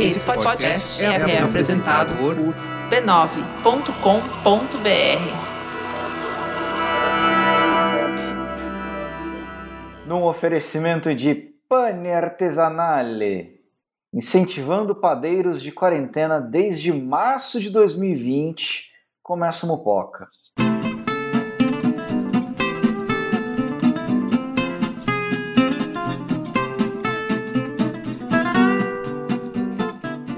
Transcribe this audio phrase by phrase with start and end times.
[0.00, 2.36] Esse podcast é, é apresentado por
[2.88, 3.68] b9.com.br.
[10.06, 11.34] Num oferecimento de
[11.68, 13.60] Pane Artesanale,
[14.14, 18.88] incentivando padeiros de quarentena desde março de 2020,
[19.20, 20.28] começa o Mupoca.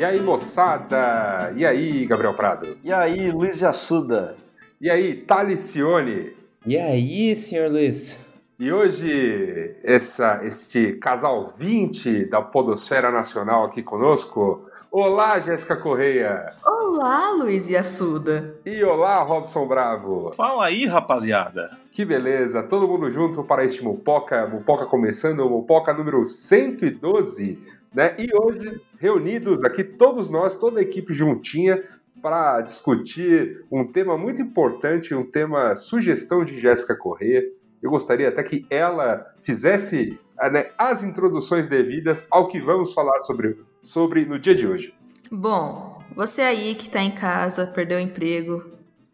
[0.01, 1.53] E aí, moçada?
[1.55, 2.75] E aí, Gabriel Prado?
[2.83, 4.35] E aí, Luiz Assuda?
[4.81, 6.33] E aí, Talicione?
[6.65, 8.25] E aí, senhor Luiz?
[8.59, 14.71] E hoje, essa, este casal 20 da Podosfera Nacional aqui conosco.
[14.91, 16.51] Olá, Jéssica Correia.
[16.65, 18.55] Olá, Luiz Assuda.
[18.65, 20.33] E olá, Robson Bravo.
[20.35, 21.77] Fala aí, rapaziada.
[21.93, 28.17] Que beleza, todo mundo junto para este Mupoca, Mupoca começando, Mupoca número 112 né?
[28.19, 31.83] E hoje, reunidos aqui, todos nós, toda a equipe juntinha,
[32.23, 37.43] para discutir um tema muito importante, um tema sugestão de Jéssica Corrêa.
[37.83, 40.19] Eu gostaria até que ela fizesse
[40.53, 44.95] né, as introduções devidas ao que vamos falar sobre, sobre no dia de hoje.
[45.31, 48.65] Bom, você aí que está em casa, perdeu o emprego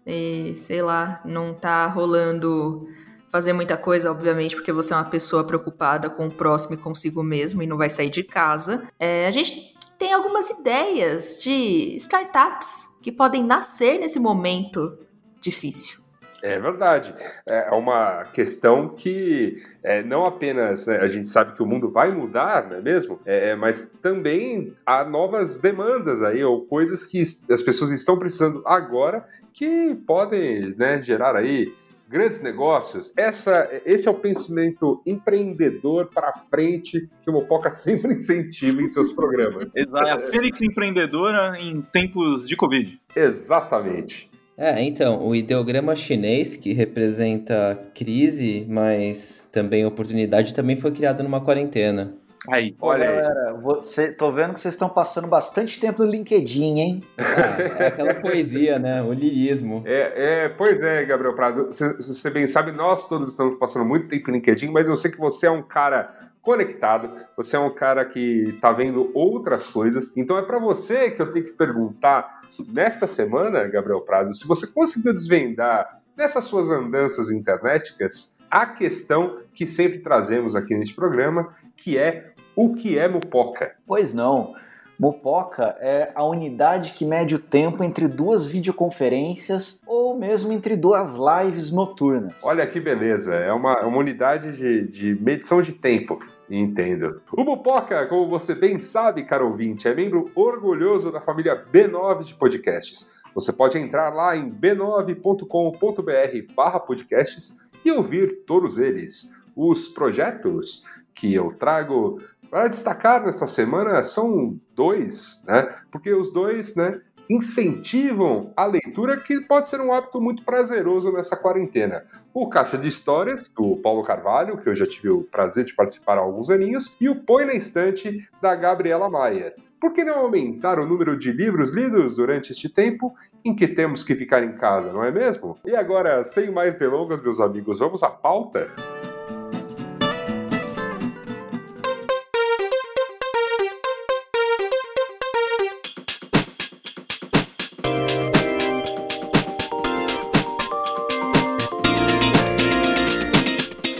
[0.05, 2.89] e, sei lá, não está rolando
[3.37, 7.23] fazer muita coisa, obviamente, porque você é uma pessoa preocupada com o próximo e consigo
[7.23, 8.85] mesmo e não vai sair de casa.
[8.99, 14.99] É, a gente tem algumas ideias de startups que podem nascer nesse momento
[15.39, 16.01] difícil.
[16.43, 17.15] É verdade.
[17.45, 22.11] É uma questão que é, não apenas né, a gente sabe que o mundo vai
[22.11, 23.21] mudar, não é mesmo?
[23.27, 29.27] É, mas também há novas demandas aí, ou coisas que as pessoas estão precisando agora
[29.53, 31.71] que podem né, gerar aí
[32.09, 38.81] grandes negócios, essa, esse é o pensamento empreendedor para frente que o Mopoca sempre incentiva
[38.81, 39.75] em seus programas.
[39.77, 43.01] Exato, é a Fênix empreendedora em tempos de Covid.
[43.15, 44.31] Exatamente.
[44.59, 51.43] É, então, o ideograma chinês, que representa crise, mas também oportunidade, também foi criado numa
[51.43, 52.15] quarentena.
[52.51, 52.77] Aí.
[52.81, 57.05] Olha, galera, você, tô vendo que vocês estão passando bastante tempo no LinkedIn, hein?
[57.19, 59.03] Ah, é aquela poesia, né?
[59.03, 59.83] O lirismo.
[59.85, 61.67] É, é, pois é, Gabriel Prado.
[61.67, 65.19] Você bem sabe, nós todos estamos passando muito tempo no LinkedIn, mas eu sei que
[65.19, 70.17] você é um cara conectado, você é um cara que está vendo outras coisas.
[70.17, 74.67] Então é para você que eu tenho que perguntar nesta semana, Gabriel Prado, se você
[74.69, 81.99] conseguiu desvendar nessas suas andanças internéticas a questão que sempre trazemos aqui neste programa, que
[81.99, 83.77] é o que é Mupoca?
[83.87, 84.55] Pois não.
[84.99, 91.15] Mupoca é a unidade que mede o tempo entre duas videoconferências ou mesmo entre duas
[91.15, 92.33] lives noturnas.
[92.43, 96.19] Olha que beleza, é uma, uma unidade de, de medição de tempo.
[96.49, 97.21] Entendo.
[97.33, 102.35] O Mupoca, como você bem sabe, caro ouvinte, é membro orgulhoso da família B9 de
[102.35, 103.13] podcasts.
[103.35, 109.35] Você pode entrar lá em b9.com.br barra podcasts e ouvir todos eles.
[109.55, 110.85] Os projetos
[111.17, 112.21] que eu trago
[112.57, 115.69] para destacar nesta semana são dois, né?
[115.93, 121.37] Porque os dois, né, incentivam a leitura, que pode ser um hábito muito prazeroso nessa
[121.37, 122.07] quarentena.
[122.33, 126.17] O Caixa de Histórias, do Paulo Carvalho, que eu já tive o prazer de participar
[126.17, 129.53] há alguns aninhos, e o Põe na Estante, da Gabriela Maia.
[129.79, 134.03] Por que não aumentar o número de livros lidos durante este tempo em que temos
[134.03, 135.59] que ficar em casa, não é mesmo?
[135.67, 138.73] E agora, sem mais delongas, meus amigos, vamos à pauta?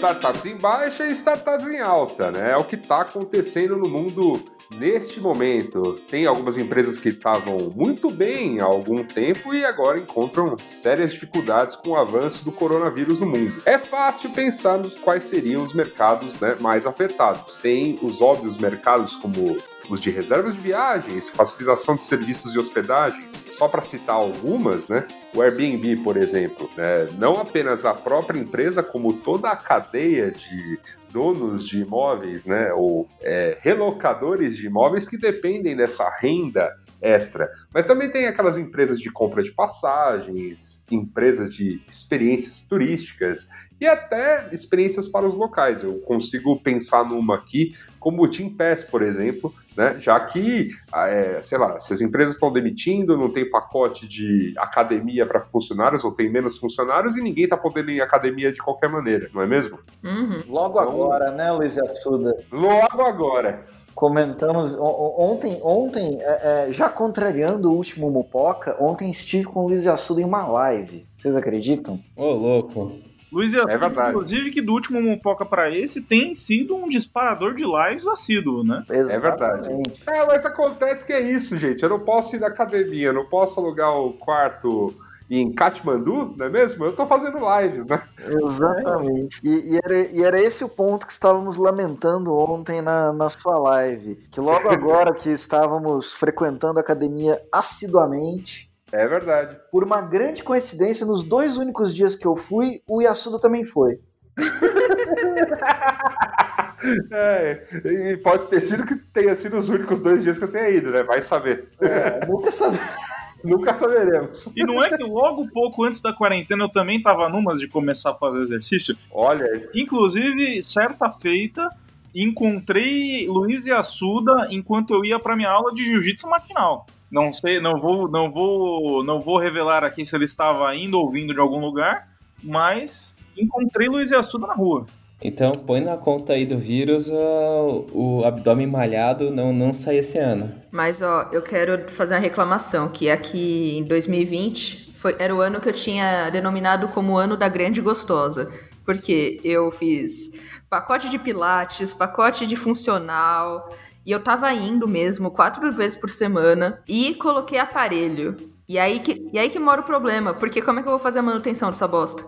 [0.07, 2.53] Startups em baixa e startups em alta, né?
[2.53, 5.95] É o que está acontecendo no mundo neste momento.
[6.09, 11.75] Tem algumas empresas que estavam muito bem há algum tempo e agora encontram sérias dificuldades
[11.75, 13.63] com o avanço do coronavírus no mundo.
[13.65, 17.57] É fácil pensar nos quais seriam os mercados né, mais afetados.
[17.57, 19.59] Tem os óbvios mercados como
[19.95, 23.45] de reservas de viagens, facilitação de serviços e hospedagens.
[23.53, 25.07] Só para citar algumas, né?
[25.35, 27.09] O Airbnb, por exemplo, né?
[27.19, 30.79] não apenas a própria empresa, como toda a cadeia de
[31.11, 37.51] donos de imóveis, né, ou é, relocadores de imóveis que dependem dessa renda extra.
[37.73, 43.49] Mas também tem aquelas empresas de compra de passagens, empresas de experiências turísticas
[43.81, 45.83] e até experiências para os locais.
[45.83, 49.97] Eu consigo pensar numa aqui, como o Team Pass, por exemplo, né?
[49.99, 55.27] já que, é, sei lá, se as empresas estão demitindo, não tem pacote de academia
[55.27, 58.89] para funcionários ou tem menos funcionários e ninguém está podendo ir em academia de qualquer
[58.89, 59.79] maneira, não é mesmo?
[60.03, 60.43] Uhum.
[60.49, 62.35] Logo então, agora, né, Luiz Assuda?
[62.51, 63.65] Logo agora
[63.97, 69.87] comentamos ontem, ontem é, é, já contrariando o último Mupoca, ontem estive com o Luiz
[69.87, 71.07] Assuda em uma live.
[71.19, 71.99] Vocês acreditam?
[72.15, 72.93] Ô, oh, louco.
[73.33, 74.11] Luiz Assuda, é verdade.
[74.11, 78.85] inclusive, que do último Mupoca para esse tem sido um disparador de lives assíduo, né?
[78.91, 79.15] Exatamente.
[79.15, 79.69] É verdade.
[80.07, 81.83] É, mas acontece que é isso, gente.
[81.83, 84.95] Eu não posso ir na academia, não posso alugar o quarto
[85.29, 86.85] em Katmandu, não é mesmo?
[86.85, 88.03] Eu estou fazendo lives, né?
[88.19, 89.41] Exatamente.
[89.43, 93.59] E, e, era, e, era, esse o ponto que estávamos lamentando ontem na, na sua
[93.59, 94.15] live.
[94.31, 98.71] Que logo agora que estávamos frequentando a academia assiduamente.
[98.93, 99.59] É verdade.
[99.73, 103.99] Por uma grande coincidência, nos dois únicos dias que eu fui, o Yasuda também foi.
[107.11, 110.69] é, e pode ter sido que tenha sido os únicos dois dias que eu tenha
[110.69, 111.03] ido, né?
[111.03, 111.69] Vai saber.
[111.81, 112.79] É, nunca saber.
[113.47, 114.53] Nunca saberemos.
[114.57, 118.11] E não é que logo pouco antes da quarentena eu também tava numas de começar
[118.11, 118.97] a fazer exercício?
[119.11, 119.69] Olha aí.
[119.75, 121.69] Inclusive, certa feita,
[122.15, 126.87] encontrei Luiz e Assuda enquanto eu ia para minha aula de jiu-jitsu matinal.
[127.11, 131.11] Não sei, não vou, não vou, não vou revelar aqui se ele estava indo ou
[131.11, 132.09] vindo de algum lugar,
[132.43, 134.87] mas encontrei Luiz e Assuda na rua.
[135.23, 140.53] Então, põe na conta aí do vírus o abdômen malhado não, não sai esse ano.
[140.71, 145.41] Mas, ó, eu quero fazer uma reclamação, que é que em 2020 foi, era o
[145.41, 148.51] ano que eu tinha denominado como ano da grande gostosa.
[148.85, 150.31] Porque eu fiz
[150.71, 153.75] pacote de pilates, pacote de funcional,
[154.05, 158.37] e eu tava indo mesmo quatro vezes por semana e coloquei aparelho.
[158.69, 161.01] E aí que, e aí que mora o problema, porque como é que eu vou
[161.01, 162.25] fazer a manutenção dessa bosta?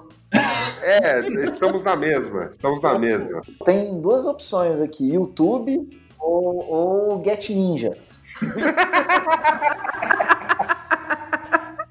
[0.82, 2.46] É, estamos na mesma.
[2.46, 3.42] Estamos na mesma.
[3.64, 5.88] Tem duas opções aqui: YouTube
[6.18, 7.96] ou, ou Get Ninja.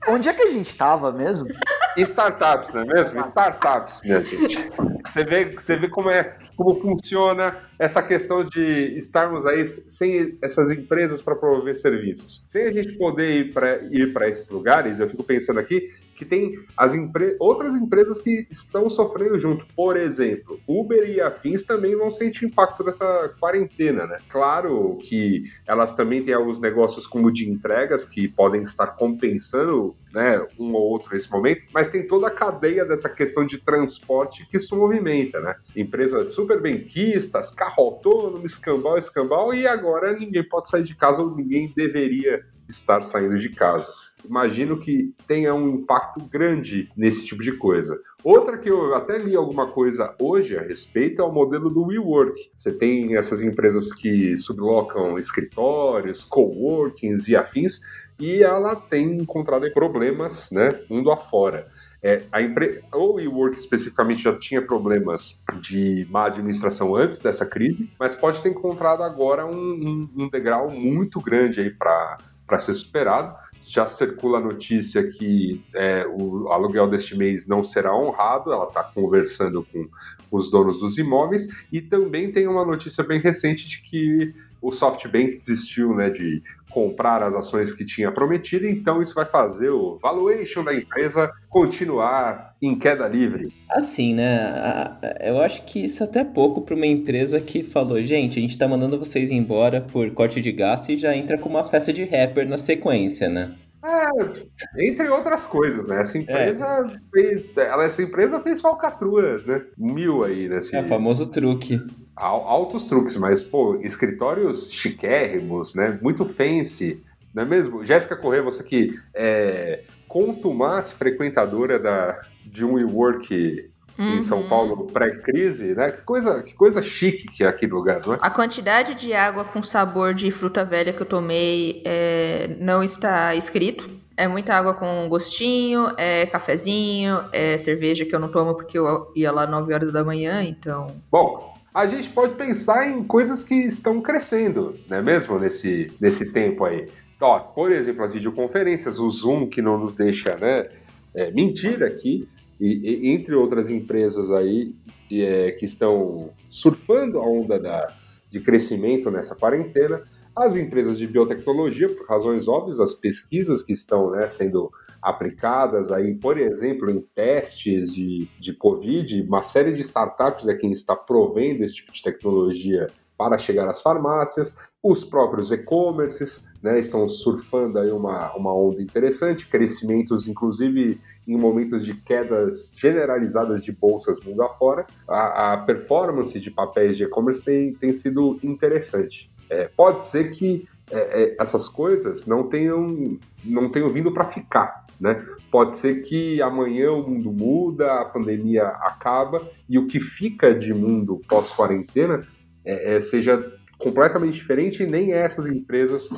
[0.10, 1.50] Onde é que a gente estava mesmo?
[1.98, 3.19] Startups, não é mesmo?
[3.19, 4.69] Startups, minha gente.
[5.06, 10.72] Você vê, você vê como, é, como funciona essa questão de estarmos aí sem essas
[10.72, 12.45] empresas para promover serviços.
[12.48, 13.54] Sem a gente poder
[13.92, 18.48] ir para esses lugares, eu fico pensando aqui que tem as empre outras empresas que
[18.50, 19.66] estão sofrendo junto.
[19.75, 24.18] Por exemplo, Uber e afins também vão sentir impacto dessa quarentena, né?
[24.28, 30.44] Claro que elas também têm alguns negócios como de entregas que podem estar compensando né,
[30.58, 34.58] um ou outro nesse momento, mas tem toda a cadeia dessa questão de transporte que
[34.58, 35.56] isso movimenta, né?
[35.75, 41.36] Empresas super benquistas, carro autônomo, escambau, escambau, e agora ninguém pode sair de casa ou
[41.36, 43.92] ninguém deveria estar saindo de casa.
[44.25, 48.00] Imagino que tenha um impacto grande nesse tipo de coisa.
[48.24, 52.50] Outra que eu até li alguma coisa hoje a respeito é o modelo do WeWork.
[52.56, 57.81] Você tem essas empresas que sublocam escritórios, coworkings e afins,
[58.19, 61.68] e ela tem encontrado problemas, né, mundo afora.
[62.02, 62.84] É, a empre...
[62.94, 68.50] O WeWork especificamente já tinha problemas de má administração antes dessa crise, mas pode ter
[68.50, 72.18] encontrado agora um, um, um degrau muito grande aí para
[72.57, 73.35] ser superado.
[73.59, 78.83] Já circula a notícia que é, o aluguel deste mês não será honrado, ela está
[78.83, 79.89] conversando com
[80.31, 85.37] os donos dos imóveis, e também tem uma notícia bem recente de que o SoftBank
[85.37, 90.64] desistiu né, de comprar as ações que tinha prometido, então isso vai fazer o valuation
[90.64, 93.52] da empresa continuar em queda livre.
[93.69, 94.97] Assim, né?
[95.21, 98.52] Eu acho que isso é até pouco para uma empresa que falou, gente, a gente
[98.52, 102.04] está mandando vocês embora por corte de gasto e já entra com uma festa de
[102.04, 103.56] rapper na sequência, né?
[103.83, 106.02] É, entre outras coisas, né?
[106.02, 107.11] Essa empresa é.
[107.11, 107.57] fez.
[107.57, 109.64] Ela, essa empresa fez falcatruas, né?
[109.78, 110.59] Mil aí, né?
[110.73, 111.80] É, famoso truque.
[112.18, 116.00] Altos truques, mas, pô, escritórios chiquérrimos, né?
[116.02, 117.86] Muito fancy, não é mesmo?
[117.86, 124.18] Jéssica Corrêa, você que é contumaz frequentadora da, de um WeWork uhum.
[124.18, 124.50] em São uhum.
[124.50, 125.92] Paulo pré-crise, né?
[125.92, 128.18] Que coisa, que coisa chique que é aqui no lugar, não é?
[128.21, 133.36] A quantidade de água com sabor de fruta velha que eu tomei é, não está
[133.36, 133.88] escrito.
[134.16, 139.12] É muita água com gostinho, é cafezinho, é cerveja que eu não tomo porque eu
[139.16, 140.86] ia lá 9 horas da manhã, então.
[141.12, 145.38] Bom, a gente pode pensar em coisas que estão crescendo, não é mesmo?
[145.38, 146.88] Nesse, nesse tempo aí.
[147.22, 150.69] Ó, por exemplo, as videoconferências, o Zoom que não nos deixa né,
[151.14, 152.28] é, mentir aqui,
[152.60, 154.74] e, e entre outras empresas aí
[155.12, 157.84] é, que estão surfando a onda da,
[158.28, 160.02] de crescimento nessa quarentena,
[160.37, 166.13] as empresas de biotecnologia, por razões óbvias, as pesquisas que estão né, sendo aplicadas aí,
[166.13, 171.63] por exemplo, em testes de, de Covid, uma série de startups é quem está provendo
[171.63, 177.91] esse tipo de tecnologia para chegar às farmácias, os próprios e-commerces né, estão surfando aí
[177.91, 184.85] uma, uma onda interessante, crescimentos inclusive em momentos de quedas generalizadas de bolsas mundo afora.
[185.07, 189.31] A, a performance de papéis de e-commerce tem, tem sido interessante.
[189.49, 194.85] É, pode ser que é, é, essas coisas não tenham, não tenham vindo para ficar.
[194.99, 195.23] Né?
[195.51, 200.73] Pode ser que amanhã o mundo muda, a pandemia acaba e o que fica de
[200.73, 202.25] mundo pós-quarentena
[202.66, 206.09] é, é, seja completamente diferente e nem essas empresas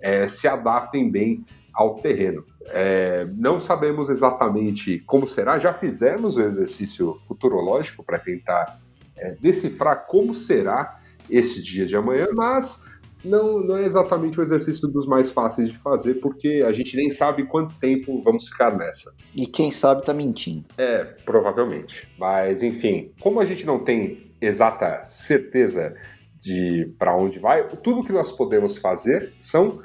[0.00, 2.44] é, se adaptem bem ao terreno.
[2.68, 8.80] É, não sabemos exatamente como será, já fizemos o exercício futurológico para tentar
[9.16, 10.98] é, decifrar como será
[11.30, 12.84] esse dia de amanhã, mas
[13.24, 17.10] não, não é exatamente o exercício dos mais fáceis de fazer, porque a gente nem
[17.10, 19.14] sabe quanto tempo vamos ficar nessa.
[19.34, 20.64] E quem sabe tá mentindo.
[20.78, 22.08] É, provavelmente.
[22.18, 25.94] Mas, enfim, como a gente não tem exata certeza
[26.38, 29.80] de para onde vai, tudo que nós podemos fazer são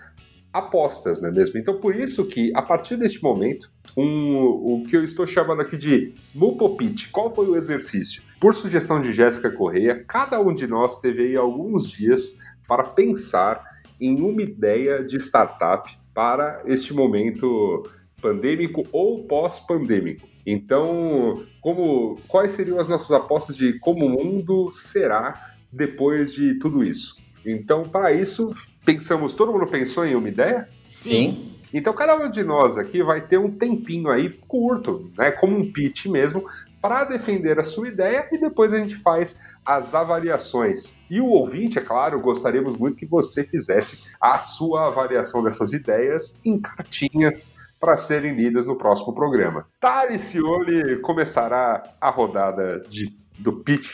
[0.53, 1.57] apostas, não é mesmo?
[1.57, 5.77] Então, por isso que, a partir deste momento, um, o que eu estou chamando aqui
[5.77, 8.21] de Mupopit, qual foi o exercício?
[8.41, 13.63] Por sugestão de Jéssica Correia, cada um de nós teve aí alguns dias para pensar
[13.99, 17.83] em uma ideia de startup para este momento
[18.19, 20.27] pandêmico ou pós-pandêmico.
[20.43, 26.83] Então, como, quais seriam as nossas apostas de como o mundo será depois de tudo
[26.83, 27.21] isso?
[27.45, 28.51] Então, para isso,
[28.83, 30.67] pensamos, todo mundo pensou em uma ideia?
[30.89, 31.51] Sim.
[31.71, 35.71] Então, cada um de nós aqui vai ter um tempinho aí curto, né, como um
[35.71, 36.43] pitch mesmo,
[36.81, 40.99] para defender a sua ideia e depois a gente faz as avaliações.
[41.09, 46.39] E o ouvinte, é claro, gostaríamos muito que você fizesse a sua avaliação dessas ideias
[46.43, 47.45] em cartinhas
[47.79, 49.67] para serem lidas no próximo programa.
[49.79, 53.93] Thales Cioli começará a rodada de, do pitch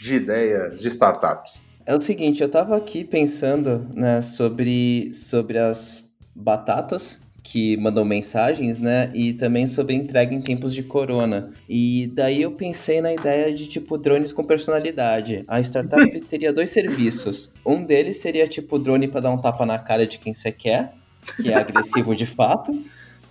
[0.00, 1.66] de ideias de startups.
[1.84, 7.20] É o seguinte, eu estava aqui pensando né, sobre, sobre as batatas
[7.50, 9.10] que mandam mensagens, né?
[9.14, 11.50] E também sobre entrega em tempos de corona.
[11.66, 15.44] E daí eu pensei na ideia de tipo drones com personalidade.
[15.48, 17.54] A startup teria dois serviços.
[17.64, 20.92] Um deles seria tipo drone para dar um tapa na cara de quem você quer,
[21.40, 22.78] que é agressivo de fato.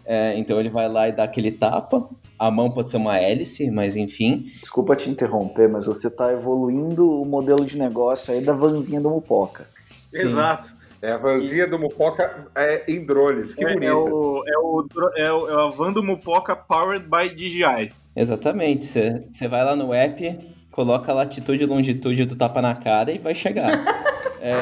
[0.04, 2.10] É, então ele vai lá e dá aquele tapa.
[2.40, 4.46] A mão pode ser uma hélice, mas enfim.
[4.62, 9.12] Desculpa te interromper, mas você está evoluindo o modelo de negócio aí da vanzinha do
[9.12, 9.68] Mupoca.
[10.12, 10.24] Sim.
[10.24, 10.77] Exato.
[11.02, 11.68] É a vanzinha e...
[11.68, 13.86] do Mupoca é, em drones, que é, bonito.
[13.86, 17.92] É, o, é, o, é, o, é a van do Mupoca powered by DJI.
[18.16, 18.86] Exatamente.
[19.32, 20.40] Você vai lá no app,
[20.72, 23.72] coloca a latitude e longitude do tapa na cara e vai chegar.
[24.42, 24.54] é...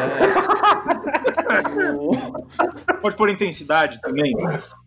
[3.01, 4.33] Pode pôr intensidade também?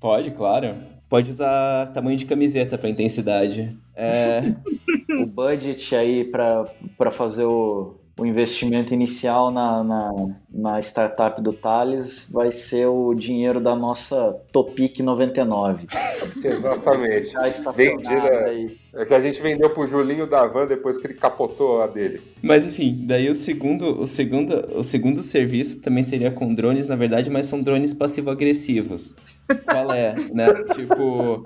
[0.00, 0.74] Pode, claro.
[1.08, 3.74] Pode usar tamanho de camiseta para intensidade.
[3.96, 4.40] É...
[5.18, 10.10] o budget aí para fazer o, o investimento inicial na, na,
[10.50, 15.86] na, startup do Thales vai ser o dinheiro da nossa Topic 99.
[16.44, 17.30] Exatamente.
[17.30, 18.76] Já Vendida, aí.
[18.94, 22.20] É que a gente vendeu pro Julinho da Van depois que ele capotou a dele.
[22.42, 26.96] Mas enfim, daí o segundo, o segundo, o segundo serviço também seria com drones, na
[26.96, 29.14] verdade, mas são drones passivo-agressivos.
[29.66, 30.46] Qual é, né?
[30.74, 31.42] tipo,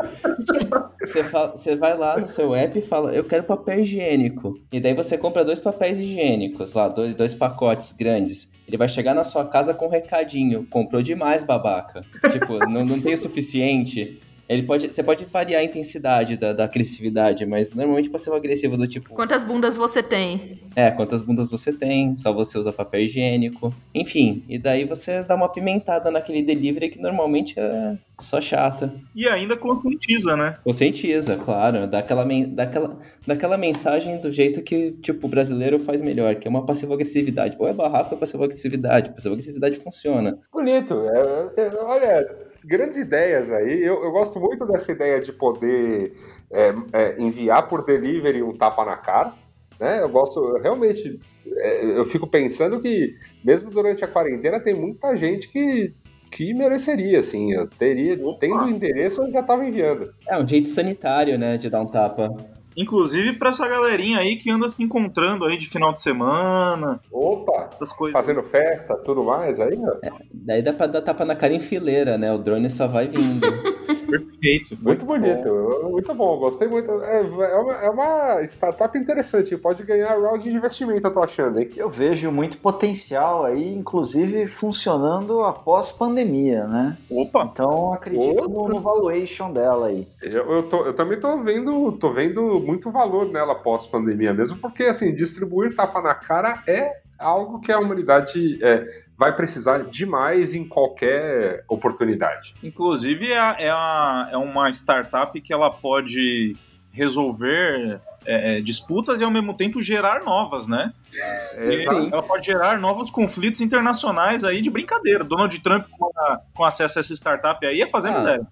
[1.00, 4.58] você, fala, você vai lá no seu app e fala, eu quero papel higiênico.
[4.72, 8.52] E daí você compra dois papéis higiênicos lá, dois, dois pacotes grandes.
[8.66, 10.66] Ele vai chegar na sua casa com um recadinho.
[10.70, 12.04] Comprou demais, babaca.
[12.30, 14.20] tipo, não, não tem o suficiente.
[14.52, 18.87] Ele pode, você pode variar a intensidade da, da agressividade, mas normalmente um agressivo do
[18.87, 19.12] tipo.
[19.14, 20.61] Quantas bundas você tem?
[20.76, 23.75] É, quantas bundas você tem, só você usa papel higiênico.
[23.94, 28.92] Enfim, e daí você dá uma pimentada naquele delivery que normalmente é só chata.
[29.14, 30.56] E ainda conscientiza, né?
[30.64, 31.87] Conscientiza, claro.
[31.87, 36.37] Dá aquela, dá aquela, dá aquela mensagem do jeito que, tipo, o brasileiro faz melhor,
[36.37, 37.56] que é uma passiva-agressividade.
[37.59, 39.11] Ou é barraco ou é passiva-agressividade.
[39.11, 40.38] Passiva-agressividade funciona.
[40.52, 40.94] Bonito.
[41.09, 43.83] É, é, olha, grandes ideias aí.
[43.83, 46.12] Eu, eu, gosto muito dessa ideia de poder
[46.50, 49.35] é, é enviar por delivery um tapa na cara.
[49.81, 50.02] Né?
[50.02, 53.12] Eu gosto, realmente, é, eu fico pensando que
[53.45, 55.95] mesmo durante a quarentena tem muita gente que
[56.33, 57.52] que mereceria, assim.
[57.52, 60.14] Eu teria, tendo endereço, eu já tava enviando.
[60.26, 62.35] É um jeito sanitário, né, de dar um tapa.
[62.76, 67.00] Inclusive para essa galerinha aí que anda se encontrando aí de final de semana.
[67.11, 67.69] Opa!
[67.73, 68.12] Essas coisas.
[68.12, 69.93] Fazendo festa, tudo mais aí, né?
[70.02, 72.33] É, daí dá pra dar tapa na cara em fileira, né?
[72.33, 73.47] O drone só vai vindo.
[74.19, 74.76] Perfeito.
[74.83, 75.90] Muito bonito, bom.
[75.90, 76.90] muito bom, gostei muito.
[76.90, 81.59] É, é, uma, é, uma, startup interessante, pode ganhar round de investimento, eu tô achando,
[81.59, 81.69] hein?
[81.76, 86.97] Eu vejo muito potencial aí, inclusive funcionando após pandemia, né?
[87.11, 87.49] Opa!
[87.50, 90.07] Então acredito no, no, valuation dela aí.
[90.23, 94.59] Eu, eu, tô, eu também tô vendo, tô vendo muito valor nela após pandemia, mesmo
[94.59, 98.85] porque assim, distribuir tapa na cara é algo que a humanidade é,
[99.23, 102.57] vai precisar demais em qualquer oportunidade.
[102.61, 106.57] Inclusive, é, é, uma, é uma startup que ela pode
[106.91, 110.93] resolver é, é disputas e ao mesmo tempo gerar novas, né?
[111.14, 115.23] É, ela, ela, pode gerar novos conflitos internacionais aí de brincadeira.
[115.23, 118.21] Donald Trump com, a, com acesso a essa startup aí é fazendo ah.
[118.21, 118.47] zero.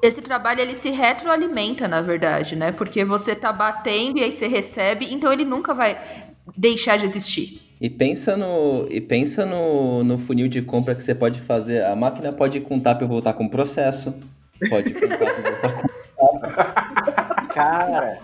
[0.00, 2.70] Esse trabalho ele se retroalimenta, na verdade, né?
[2.70, 6.00] Porque você tá batendo e aí você recebe, então ele nunca vai
[6.56, 7.71] deixar de existir.
[7.82, 11.84] E pensa no, e pensa no, no funil de compra que você pode fazer.
[11.84, 14.14] A máquina pode contar para eu voltar com o processo.
[14.70, 18.20] Pode contar para eu voltar com Cara.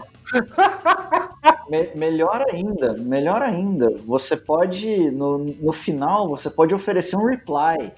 [1.68, 3.90] Me, melhor ainda, melhor ainda.
[4.06, 7.92] Você pode, no, no final, você pode oferecer um reply.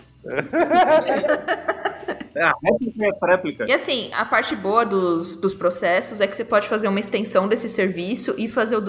[2.34, 3.64] É, a réplica é réplica.
[3.68, 7.46] E assim, a parte boa dos, dos processos é que você pode fazer uma extensão
[7.46, 8.80] desse serviço e fazer o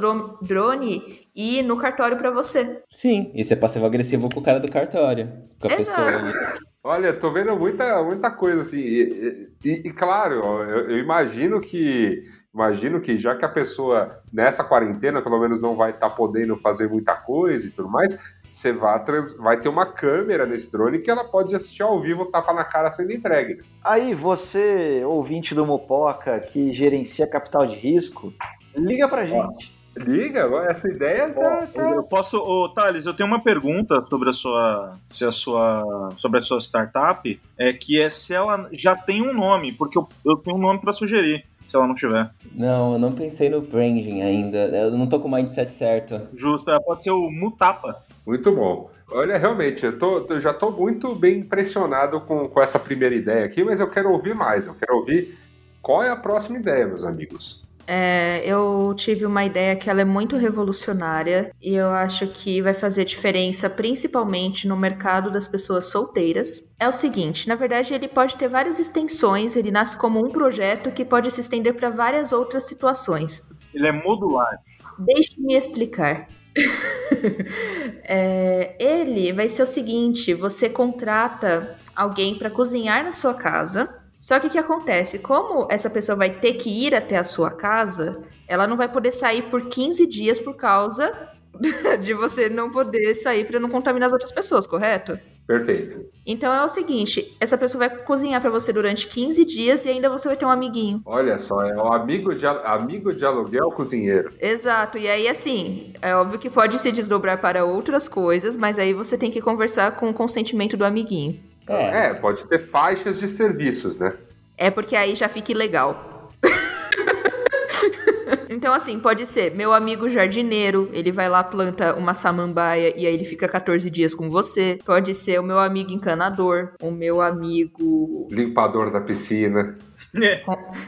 [0.42, 1.04] drone
[1.36, 2.82] ir no cartório para você.
[2.90, 5.32] Sim, isso é passivo-agressivo com o cara do cartório.
[5.60, 6.12] Com a Exato.
[6.12, 6.62] pessoa.
[6.84, 8.82] Olha, tô vendo muita, muita coisa assim.
[8.82, 14.64] E, e, e claro, eu, eu imagino que imagino que já que a pessoa nessa
[14.64, 18.18] quarentena pelo menos não vai estar tá podendo fazer muita coisa e tudo mais,
[18.50, 22.26] você vai, trans, vai ter uma câmera nesse drone que ela pode assistir ao vivo
[22.26, 23.56] tapa na cara sendo entregue.
[23.56, 23.64] Né?
[23.84, 28.34] Aí você, ouvinte do Mopoca, que gerencia capital de risco,
[28.76, 29.80] liga pra gente.
[29.98, 31.82] Liga, essa ideia tá, tá...
[31.82, 36.38] Eu posso, ô, Thales, eu tenho uma pergunta sobre a sua, se a sua, sobre
[36.38, 40.38] a sua startup, é que é se ela já tem um nome, porque eu, eu
[40.38, 42.30] tenho um nome para sugerir se ela não tiver.
[42.54, 44.58] Não, eu não pensei no branding ainda.
[44.58, 46.22] Eu não tô com o mindset certo.
[46.34, 48.04] Justo, pode ser o Mutapa.
[48.28, 48.92] Muito bom.
[49.12, 53.46] Olha, realmente, eu, tô, eu já tô muito bem impressionado com, com essa primeira ideia
[53.46, 54.68] aqui, mas eu quero ouvir mais.
[54.68, 55.38] Eu quero ouvir
[55.82, 57.64] qual é a próxima ideia, meus amigos.
[57.94, 62.74] É, eu tive uma ideia que ela é muito revolucionária e eu acho que vai
[62.74, 66.74] fazer diferença principalmente no mercado das pessoas solteiras.
[66.80, 70.90] É o seguinte, na verdade ele pode ter várias extensões, ele nasce como um projeto
[70.90, 73.46] que pode se estender para várias outras situações.
[73.74, 74.62] Ele é modular.
[74.98, 76.30] Deixe-me explicar.
[78.08, 84.40] é, ele vai ser o seguinte: você contrata alguém para cozinhar na sua casa só
[84.40, 85.18] que o que acontece?
[85.18, 89.12] Como essa pessoa vai ter que ir até a sua casa, ela não vai poder
[89.12, 91.12] sair por 15 dias por causa
[92.04, 95.20] de você não poder sair para não contaminar as outras pessoas, correto?
[95.48, 96.06] Perfeito.
[96.24, 100.08] Então é o seguinte, essa pessoa vai cozinhar para você durante 15 dias e ainda
[100.08, 101.02] você vai ter um amiguinho.
[101.04, 104.32] Olha só, é o amigo de, amigo de aluguel cozinheiro.
[104.40, 108.94] Exato, e aí assim, é óbvio que pode se desdobrar para outras coisas, mas aí
[108.94, 111.51] você tem que conversar com o consentimento do amiguinho.
[111.76, 112.08] É.
[112.08, 114.14] é, pode ter faixas de serviços, né?
[114.58, 116.32] É porque aí já fica ilegal.
[118.50, 123.14] então, assim, pode ser meu amigo jardineiro, ele vai lá, planta uma samambaia e aí
[123.14, 124.78] ele fica 14 dias com você.
[124.86, 128.28] Pode ser o meu amigo encanador, o meu amigo.
[128.30, 129.74] Limpador da piscina.
[130.14, 130.44] É.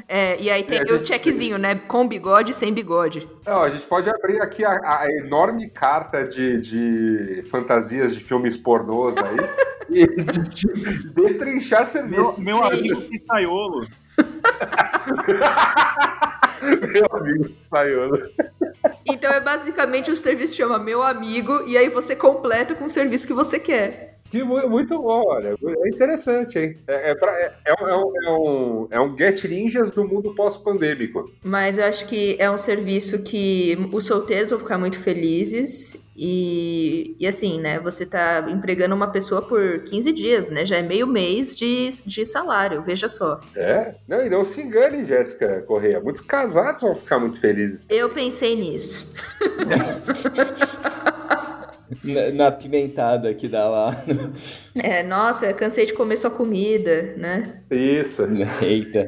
[0.07, 1.75] é, e aí tem é, o checkzinho, né?
[1.75, 3.27] Com bigode e sem bigode.
[3.45, 8.57] Não, a gente pode abrir aqui a, a enorme carta de, de, fantasias de filmes
[8.57, 9.37] pornôs aí
[9.89, 12.39] e de, de destrinchar serviços.
[12.39, 13.87] Meu, meu amigo pizzaiolo.
[16.91, 18.29] meu amigo pizzaiolo.
[19.05, 23.25] Então é basicamente o serviço chama Meu Amigo e aí você completa com o serviço
[23.25, 24.12] que você quer.
[24.33, 25.55] Que muito bom, olha.
[25.85, 26.75] É interessante, hein?
[26.87, 30.33] É, é, pra, é, é, é, um, é, um, é um Get Ninjas do mundo
[30.33, 31.31] pós-pandêmico.
[31.43, 36.01] Mas eu acho que é um serviço que os solteiros vão ficar muito felizes.
[36.17, 37.79] E, e assim, né?
[37.81, 40.65] Você tá empregando uma pessoa por 15 dias, né?
[40.65, 43.39] Já é meio mês de, de salário, veja só.
[43.55, 43.91] É?
[44.07, 46.01] Não, e não se engane, Jéssica Correia.
[46.01, 47.85] Muitos casados vão ficar muito felizes.
[47.87, 49.13] Eu pensei nisso.
[52.03, 54.03] na, na pimentada que dá lá.
[54.75, 57.61] É, nossa, cansei de comer sua comida, né?
[57.69, 58.23] Isso.
[58.61, 59.05] Eita.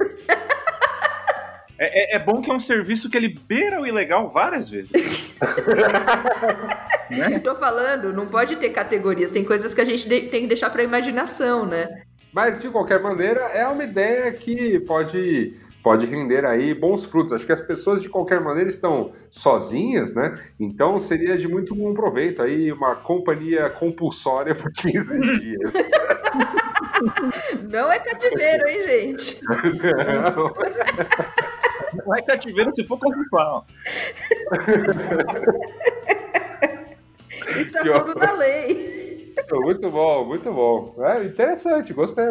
[1.77, 5.37] É, é, é, bom que é um serviço que ele beira o ilegal várias vezes.
[7.11, 7.39] né?
[7.39, 9.31] Tô falando, não pode ter categorias.
[9.31, 11.87] Tem coisas que a gente tem que deixar para imaginação, né?
[12.31, 15.53] Mas, de qualquer maneira, é uma ideia que pode
[15.85, 17.31] pode render aí bons frutos.
[17.31, 20.33] Acho que as pessoas de qualquer maneira estão sozinhas, né?
[20.59, 25.73] Então seria de muito bom proveito aí uma companhia compulsória por 15 dias.
[27.71, 29.41] Não é cativeiro, hein, gente?
[29.47, 30.51] Não.
[32.03, 33.61] Não é cativeiro se for confirmar.
[37.59, 39.04] Está tudo na lei.
[39.51, 40.95] Muito bom, muito bom.
[41.03, 42.25] É interessante, gostei.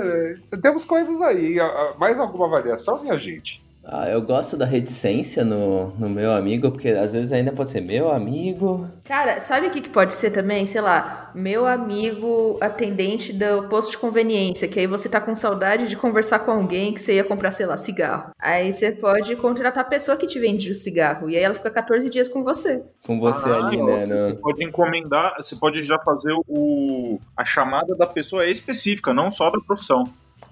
[0.62, 1.56] Temos coisas aí.
[1.98, 3.63] Mais alguma avaliação, minha gente?
[3.86, 7.80] Ah, eu gosto da reticência no, no meu amigo, porque às vezes ainda pode ser
[7.80, 8.88] meu amigo.
[9.06, 10.66] Cara, sabe o que, que pode ser também?
[10.66, 15.88] Sei lá, meu amigo atendente do posto de conveniência, que aí você tá com saudade
[15.88, 18.30] de conversar com alguém que você ia comprar, sei lá, cigarro.
[18.38, 21.70] Aí você pode contratar a pessoa que te vende o cigarro, e aí ela fica
[21.70, 22.82] 14 dias com você.
[23.06, 24.06] Com você ah, ali, né?
[24.06, 24.28] No...
[24.28, 29.50] Você pode encomendar, você pode já fazer o, a chamada da pessoa específica, não só
[29.50, 30.04] da profissão.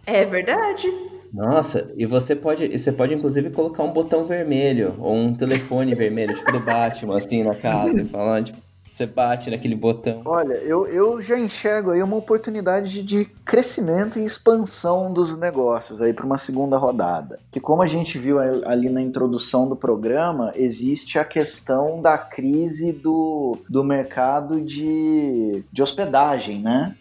[0.07, 0.93] É verdade.
[1.33, 6.35] Nossa, e você pode, você pode inclusive colocar um botão vermelho ou um telefone vermelho,
[6.35, 8.61] tipo do Batman, assim, na casa, falando, tipo,
[8.93, 10.21] você bate naquele botão.
[10.27, 16.13] Olha, eu, eu já enxergo aí uma oportunidade de crescimento e expansão dos negócios aí
[16.13, 17.41] para uma segunda rodada.
[17.51, 22.93] Que como a gente viu ali na introdução do programa, existe a questão da crise
[22.93, 26.95] do, do mercado de, de hospedagem, né?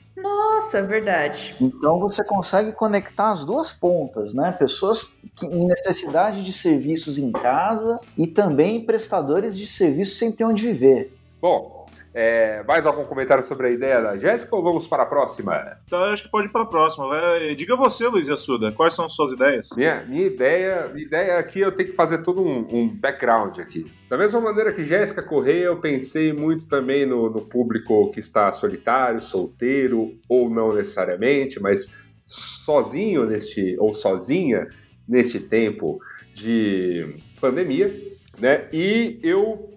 [0.62, 1.56] Nossa, é verdade.
[1.60, 4.52] Então você consegue conectar as duas pontas, né?
[4.52, 10.63] Pessoas em necessidade de serviços em casa e também prestadores de serviços sem ter onde
[10.63, 11.17] viver.
[11.41, 11.80] Bom,
[12.13, 15.78] é, mais algum comentário sobre a ideia da Jéssica ou vamos para a próxima?
[15.86, 17.10] Então, acho que pode ir para a próxima.
[17.56, 19.69] Diga você, Luiz Assuda, quais são suas ideias?
[19.76, 23.91] Minha, minha ideia minha ideia aqui eu tenho que fazer todo um, um background aqui.
[24.10, 28.52] Da mesma maneira que Jéssica Correia, eu pensei muito também no, no público que está
[28.52, 31.95] solitário, solteiro ou não necessariamente, mas
[32.26, 34.67] sozinho neste ou sozinha
[35.08, 36.00] neste tempo
[36.34, 37.93] de pandemia,
[38.39, 38.67] né?
[38.71, 39.70] E eu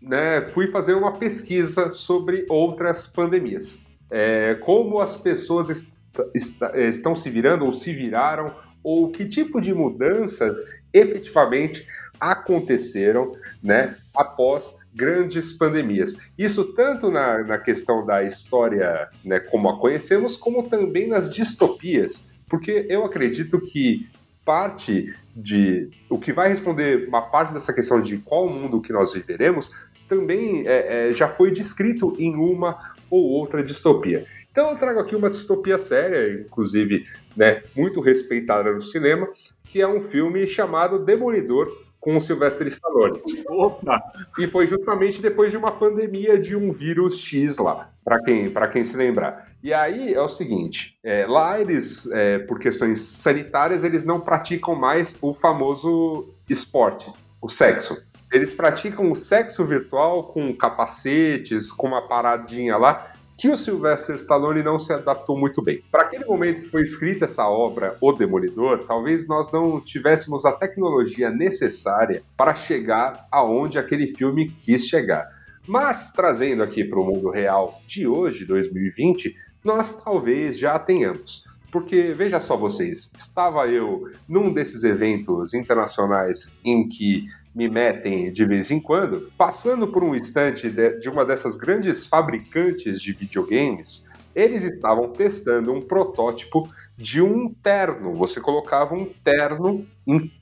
[0.00, 3.86] né, fui fazer uma pesquisa sobre outras pandemias.
[4.10, 5.92] É, como as pessoas est
[6.34, 11.86] est estão se virando ou se viraram, ou que tipo de mudanças efetivamente
[12.18, 13.32] aconteceram
[13.62, 16.16] né, após grandes pandemias.
[16.36, 22.28] Isso tanto na, na questão da história né, como a conhecemos, como também nas distopias,
[22.48, 24.08] porque eu acredito que
[24.48, 29.12] parte de o que vai responder uma parte dessa questão de qual mundo que nós
[29.12, 29.70] viveremos
[30.08, 32.78] também é, é, já foi descrito em uma
[33.10, 34.24] ou outra distopia.
[34.50, 37.04] Então eu trago aqui uma distopia séria, inclusive
[37.36, 39.28] né, muito respeitada no cinema,
[39.64, 43.20] que é um filme chamado Demolidor com o Sylvester Stallone.
[43.48, 44.00] Opa!
[44.38, 48.82] E foi justamente depois de uma pandemia de um vírus X lá, para quem, quem
[48.82, 49.47] se lembrar.
[49.62, 54.74] E aí é o seguinte, é, lá eles, é, por questões sanitárias, eles não praticam
[54.76, 58.00] mais o famoso esporte, o sexo.
[58.32, 64.62] Eles praticam o sexo virtual com capacetes, com uma paradinha lá, que o Sylvester Stallone
[64.62, 65.82] não se adaptou muito bem.
[65.90, 70.52] Para aquele momento que foi escrita essa obra, O Demolidor, talvez nós não tivéssemos a
[70.52, 75.28] tecnologia necessária para chegar aonde aquele filme quis chegar.
[75.68, 81.46] Mas trazendo aqui para o mundo real de hoje, 2020, nós talvez já tenhamos.
[81.70, 88.44] Porque veja só vocês, estava eu num desses eventos internacionais em que me metem de
[88.46, 94.64] vez em quando, passando por um estante de, uma dessas grandes fabricantes de videogames, eles
[94.64, 98.14] estavam testando um protótipo de um terno.
[98.14, 99.86] Você colocava um terno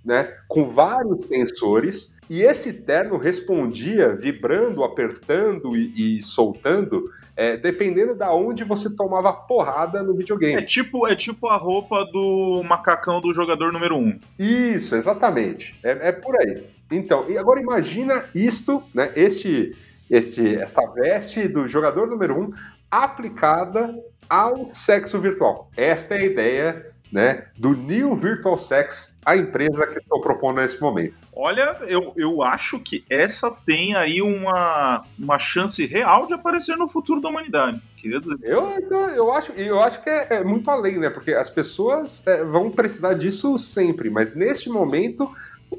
[0.04, 8.14] né, com vários sensores e esse terno respondia vibrando, apertando e, e soltando, é, dependendo
[8.14, 10.60] da onde você tomava porrada no videogame.
[10.60, 13.98] É tipo, é tipo a roupa do macacão do jogador número 1.
[13.98, 14.18] Um.
[14.38, 15.78] Isso, exatamente.
[15.82, 16.64] É, é por aí.
[16.90, 19.12] Então, e agora imagina isto, né?
[19.16, 19.76] Este,
[20.10, 22.50] este, esta veste do jogador número 1 um,
[22.90, 23.94] aplicada
[24.28, 25.70] ao sexo virtual.
[25.76, 30.80] Esta é a ideia né, do New Virtual Sex, a empresa que estou propondo nesse
[30.80, 31.20] momento.
[31.34, 36.88] Olha, eu, eu acho que essa tem aí uma, uma chance real de aparecer no
[36.88, 37.80] futuro da humanidade.
[37.96, 38.36] Queria dizer.
[38.42, 41.10] Eu, eu, acho, eu acho que é, é muito além, né?
[41.10, 45.30] Porque as pessoas é, vão precisar disso sempre, mas neste momento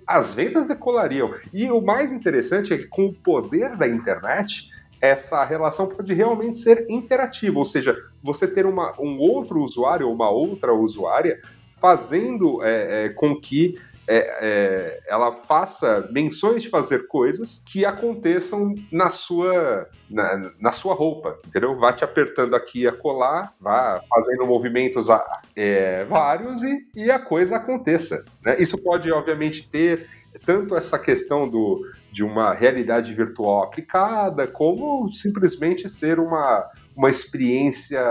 [0.06, 1.32] as vendas decolariam.
[1.54, 4.70] E o mais interessante é que com o poder da internet,
[5.02, 10.14] essa relação pode realmente ser interativa, ou seja, você ter uma, um outro usuário ou
[10.14, 11.40] uma outra usuária
[11.80, 13.76] fazendo é, é, com que
[14.10, 20.94] é, é, ela faça menções de fazer coisas que aconteçam na sua, na, na sua
[20.94, 21.76] roupa, entendeu?
[21.76, 25.08] Vá te apertando aqui a colar, vá fazendo movimentos
[25.56, 28.24] é, vários e, e a coisa aconteça.
[28.44, 28.56] Né?
[28.60, 30.08] Isso pode, obviamente, ter
[30.46, 31.82] tanto essa questão do,
[32.18, 38.02] de uma realidade virtual aplicada, como simplesmente ser uma, uma experiência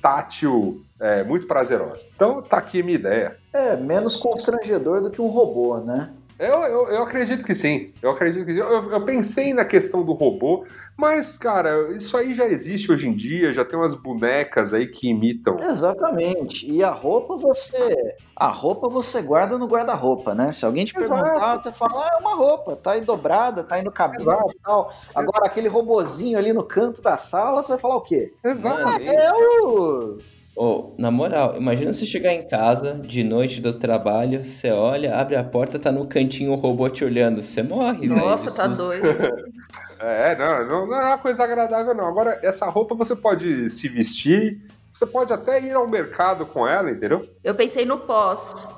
[0.00, 2.06] tátil é, muito prazerosa.
[2.14, 3.36] Então tá aqui a minha ideia.
[3.52, 6.14] É, menos constrangedor do que um robô, né?
[6.38, 7.92] Eu, eu, eu acredito que sim.
[8.02, 8.60] Eu acredito que sim.
[8.60, 13.14] Eu, eu pensei na questão do robô, mas, cara, isso aí já existe hoje em
[13.14, 15.56] dia, já tem umas bonecas aí que imitam.
[15.58, 16.70] Exatamente.
[16.70, 18.14] E a roupa você.
[18.34, 20.52] A roupa você guarda no guarda-roupa, né?
[20.52, 21.12] Se alguém te Exato.
[21.12, 24.58] perguntar, você fala, ah, é uma roupa, tá aí dobrada, tá aí no cabelo e
[24.62, 24.92] tal.
[25.14, 28.34] Agora, aquele robozinho ali no canto da sala, você vai falar o quê?
[28.44, 29.08] Exatamente.
[29.08, 30.18] É o.
[30.56, 35.36] Ô, na moral, imagina você chegar em casa de noite do trabalho, você olha, abre
[35.36, 38.16] a porta, tá no cantinho o robô te olhando, você morre, velho.
[38.16, 38.84] Nossa, de tá susto.
[38.84, 39.06] doido.
[39.98, 42.06] É, não, não, não é uma coisa agradável, não.
[42.06, 44.58] Agora, essa roupa você pode se vestir,
[44.92, 47.26] você pode até ir ao mercado com ela, entendeu?
[47.42, 48.68] Eu pensei no pós.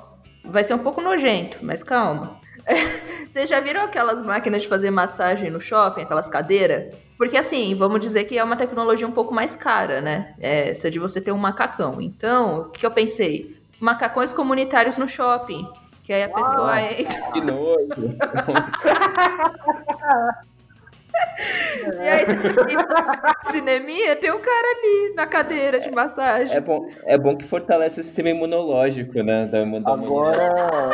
[0.45, 2.39] Vai ser um pouco nojento, mas calma.
[3.29, 6.95] Vocês já viram aquelas máquinas de fazer massagem no shopping, aquelas cadeiras?
[7.19, 10.33] Porque assim, vamos dizer que é uma tecnologia um pouco mais cara, né?
[10.39, 11.99] É, essa de você ter um macacão.
[11.99, 13.57] Então, o que eu pensei?
[13.77, 15.67] Macacões comunitários no shopping.
[16.01, 17.21] Que aí a pessoa entra.
[17.33, 18.15] Que nojo.
[22.01, 26.55] E aí você cineminha, tem um cara ali na cadeira de massagem.
[26.55, 29.47] É bom, é bom que fortalece o sistema imunológico, né?
[29.47, 30.89] Da, da Agora.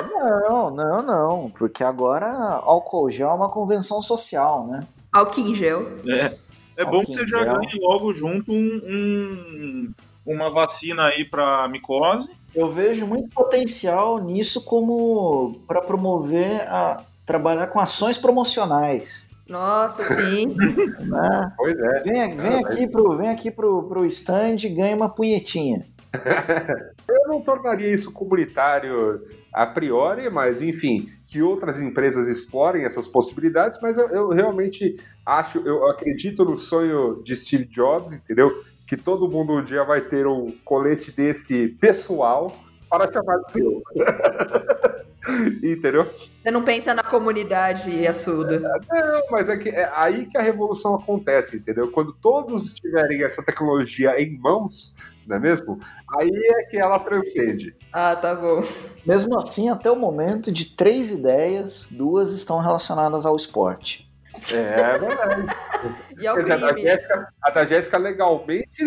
[0.48, 1.52] Não, não, não.
[1.52, 2.32] Porque agora
[2.64, 4.80] álcool gel é uma convenção social, né?
[5.16, 5.88] Álcool em gel.
[6.08, 6.34] É,
[6.78, 9.94] é bom que você já ganhe logo junto um, um-
[10.26, 12.30] uma vacina aí pra micose.
[12.54, 19.30] Eu vejo muito potencial nisso como para promover a trabalhar com ações promocionais.
[19.48, 20.56] Nossa, sim.
[21.06, 21.54] Né?
[21.56, 22.00] Pois é.
[22.00, 25.86] Vem, vem aqui pro, vem aqui pro, pro stand e ganha uma punhetinha.
[27.08, 29.22] Eu não tornaria isso comunitário
[29.54, 35.60] a priori, mas enfim, que outras empresas explorem essas possibilidades, mas eu, eu realmente acho,
[35.60, 38.64] eu acredito no sonho de Steve Jobs, entendeu?
[38.88, 42.56] Que todo mundo um dia vai ter um colete desse pessoal
[42.90, 43.84] para chamar de seu.
[45.64, 46.06] entendeu?
[46.44, 48.60] Você não pensa na comunidade assuda.
[48.60, 51.90] Não, mas é, que, é aí que a revolução acontece, entendeu?
[51.92, 55.80] Quando todos tiverem essa tecnologia em mãos, não é mesmo?
[56.18, 57.76] Aí é que ela transcende.
[57.92, 58.62] Ah, tá bom.
[59.06, 64.05] Mesmo assim, até o momento, de três ideias, duas estão relacionadas ao esporte.
[64.54, 65.46] É verdade.
[66.18, 66.90] E ao Quer dizer, da crime.
[66.90, 68.84] Jéssica, a da Jéssica legalmente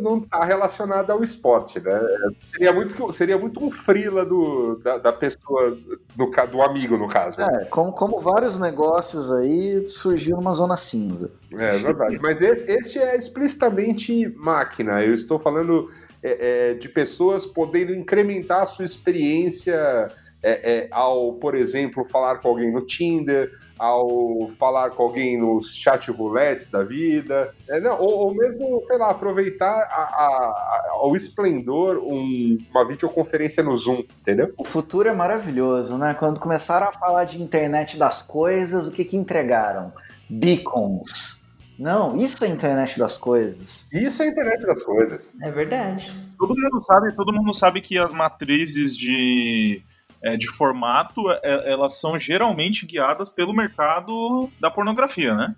[0.00, 2.00] não- está relacionada ao esporte, né?
[2.52, 5.76] Seria muito, seria muito um frila do, da, da pessoa,
[6.14, 7.40] do, do amigo, no caso.
[7.40, 11.32] É, como, como vários negócios aí, surgiu numa zona cinza.
[11.52, 12.18] É verdade.
[12.20, 15.02] Mas esse, este é explicitamente máquina.
[15.02, 15.90] Eu estou falando
[16.22, 20.08] é, é, de pessoas podendo incrementar a sua experiência
[20.42, 25.74] é, é, ao, por exemplo, falar com alguém no Tinder, ao falar com alguém nos
[25.74, 30.88] chat roulettes da vida, é, não, ou, ou mesmo, sei lá, aproveitar a, a- a-
[30.92, 34.52] ao esplendor um- uma videoconferência no Zoom, entendeu?
[34.56, 36.14] O futuro é maravilhoso, né?
[36.18, 39.92] Quando começaram a falar de internet das coisas, o que que entregaram?
[40.28, 41.44] Beacons.
[41.78, 43.86] Não, isso é internet das coisas.
[43.92, 45.34] Isso é a internet das coisas.
[45.42, 46.10] É verdade.
[46.38, 49.82] Todo mundo sabe, todo mundo sabe que as matrizes de,
[50.22, 55.54] é, de formato, é, elas são geralmente guiadas pelo mercado da pornografia, né?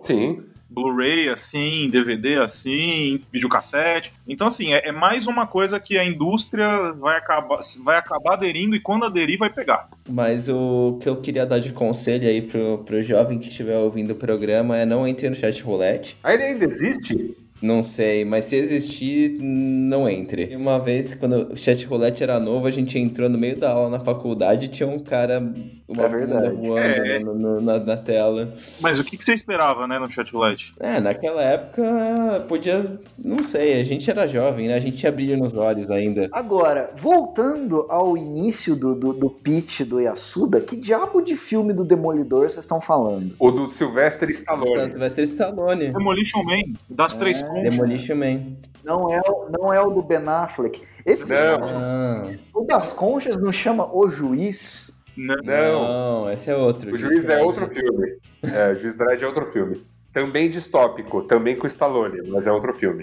[0.00, 0.42] Sim.
[0.68, 4.12] Blu-ray assim, DVD assim, videocassete.
[4.26, 8.74] Então, assim, é, é mais uma coisa que a indústria vai acabar, vai acabar aderindo
[8.74, 9.90] e quando aderir vai pegar.
[10.08, 14.12] Mas o que eu queria dar de conselho aí pro, pro jovem que estiver ouvindo
[14.12, 16.16] o programa é não entre no chat roulette.
[16.22, 17.36] Aí ele ainda existe?
[17.62, 20.54] Não sei, mas se existir, não entre.
[20.56, 23.88] Uma vez, quando o chat roulette era novo, a gente entrou no meio da aula
[23.90, 25.38] na faculdade e tinha um cara,
[25.88, 26.56] uma É verdade.
[26.56, 27.18] voando É.
[27.20, 28.52] no- no- na, na tela.
[28.80, 30.72] Mas o que, que você esperava, né, no chat roulette?
[30.80, 34.74] É, naquela época podia, não sei, a gente era jovem, né?
[34.74, 36.28] A gente tinha brilho nos olhos ainda.
[36.32, 41.84] Agora, voltando ao início do, do, do pitch do Yasuda, que diabo de filme do
[41.84, 43.34] Demolidor vocês estão falando?
[43.38, 44.94] O do Sylvester Stallone.
[44.96, 45.92] Vai ser Stallone.
[45.92, 47.51] Demolition Man, das três É, conchas.
[47.60, 48.40] Demolition Man.
[48.84, 50.82] Não é, o- não é o do Ben Affleck.
[51.04, 52.34] Esse que Não.
[52.54, 54.98] O das conchas não chama O Juiz?
[55.16, 55.36] Não.
[55.44, 56.22] Não.
[56.22, 56.92] não, esse é outro.
[56.92, 58.16] O Juiz é outro filme.
[58.42, 59.80] É, o Juiz Dredd é outro filme.
[60.12, 63.02] Também distópico, também com Stallone, mas é outro filme.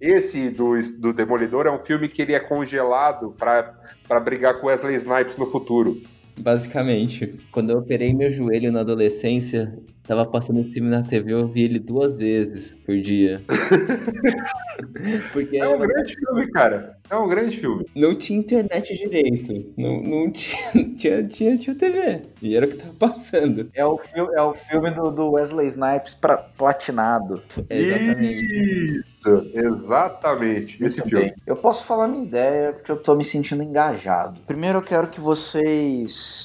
[0.00, 4.96] Esse do, do Demolidor é um filme que ele é congelado pra brigar com Wesley
[4.96, 6.00] Snipes no futuro.
[6.38, 9.72] Basicamente, quando eu operei meu joelho na adolescência,
[10.04, 13.40] Tava passando esse filme na TV, eu vi ele duas vezes por dia.
[15.32, 16.96] Porque É um grande filme, cara.
[17.10, 17.86] É um grande filme.
[17.94, 19.72] não tinha internet direito.
[19.76, 22.22] Não, não tinha, tinha, tinha, tinha TV.
[22.40, 23.70] E era o que tava passando.
[23.74, 27.42] É o, fil- é o filme do, do Wesley Snipes pra, platinado.
[27.70, 28.98] Exatamente.
[28.98, 30.84] Isso, exatamente.
[30.84, 31.32] Esse Muito filme.
[31.46, 34.40] Eu posso falar minha ideia porque eu tô me sentindo engajado.
[34.46, 36.44] Primeiro eu quero que vocês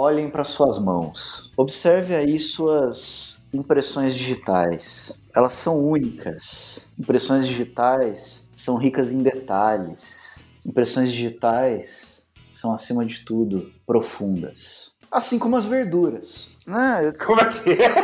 [0.00, 1.52] olhem para suas mãos.
[1.54, 5.12] Observe aí suas impressões digitais.
[5.36, 6.86] Elas são únicas.
[6.98, 10.46] Impressões digitais são ricas em detalhes.
[10.64, 14.92] Impressões digitais são, acima de tudo, profundas.
[15.10, 16.50] Assim como as verduras.
[16.66, 17.12] né?
[17.24, 17.94] Como é que é?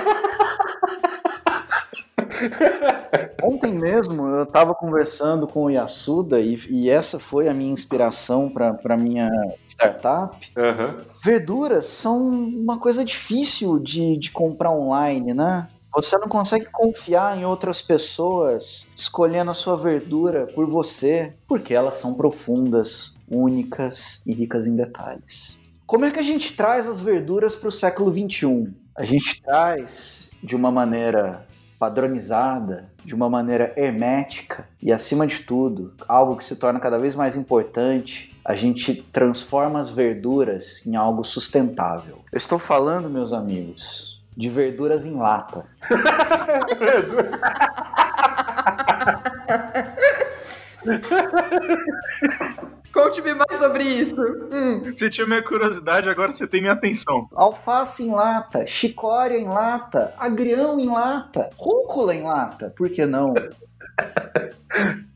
[3.43, 8.51] Ontem mesmo eu estava conversando com o Yasuda e, e essa foi a minha inspiração
[8.51, 9.31] para minha
[9.67, 10.53] startup.
[10.57, 10.97] Aham.
[11.25, 15.69] Verduras são uma coisa difícil de, de comprar online, né?
[15.95, 21.95] Você não consegue confiar em outras pessoas escolhendo a sua verdura por você, porque elas
[21.97, 25.59] são profundas, únicas e ricas em detalhes.
[25.87, 28.75] Como é que a gente traz as verduras para o século XXI?
[28.95, 31.47] A gente traz de uma maneira
[31.79, 37.15] padronizada, de uma maneira hermética e, acima de tudo, algo que se torna cada vez
[37.15, 42.21] mais importante, a gente transforma as verduras em algo sustentável.
[42.33, 45.65] Eu estou falando, meus amigos, de verduras em lata.
[52.97, 54.15] Conte-me mais sobre isso.
[54.51, 54.91] Hum.
[54.95, 57.29] Você tinha minha curiosidade, agora você tem minha atenção.
[57.35, 63.35] Alface em lata, chicória em lata, agrião em lata, rúcula em lata, por que não?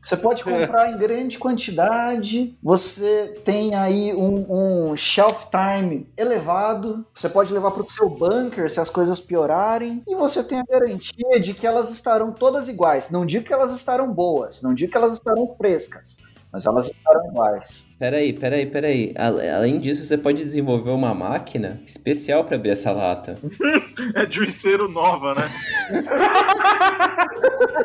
[0.01, 7.29] Você pode comprar em grande quantidade, você tem aí um, um shelf time elevado, você
[7.29, 11.39] pode levar para o seu bunker se as coisas piorarem, e você tem a garantia
[11.39, 13.11] de que elas estarão todas iguais.
[13.11, 16.17] Não digo que elas estarão boas, não digo que elas estarão frescas,
[16.51, 17.89] mas elas estarão iguais.
[17.97, 19.13] Peraí, peraí, peraí.
[19.17, 23.33] Além disso, você pode desenvolver uma máquina especial para abrir essa lata.
[24.15, 25.49] É juiceiro nova, né?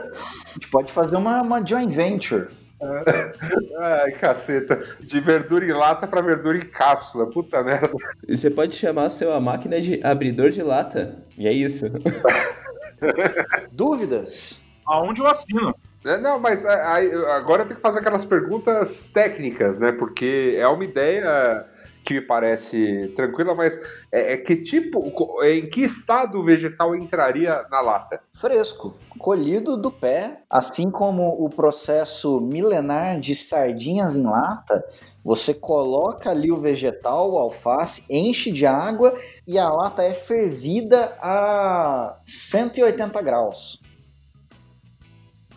[0.07, 2.46] A gente pode fazer uma, uma joint venture.
[3.79, 4.81] Ai, caceta.
[5.00, 7.31] De verdura em lata pra verdura em cápsula.
[7.31, 7.90] Puta merda.
[8.26, 11.16] E você pode chamar seu a máquina de abridor de lata.
[11.38, 11.87] E é isso.
[13.72, 14.64] Dúvidas?
[14.87, 15.74] Aonde eu assino?
[16.07, 16.71] É, Não, mas é,
[17.33, 19.90] agora tenho que fazer aquelas perguntas técnicas, né?
[19.92, 21.66] Porque é uma ideia
[22.05, 23.77] que me parece tranquila, mas
[24.12, 28.21] é, é que tipo, co- em que estado o vegetal entraria na lata?
[28.33, 34.85] Fresco, colhido do pé, assim como o processo milenar de sardinhas em lata.
[35.25, 39.12] Você coloca ali o vegetal, o alface, enche de água
[39.45, 43.83] e a lata é fervida a 180 graus.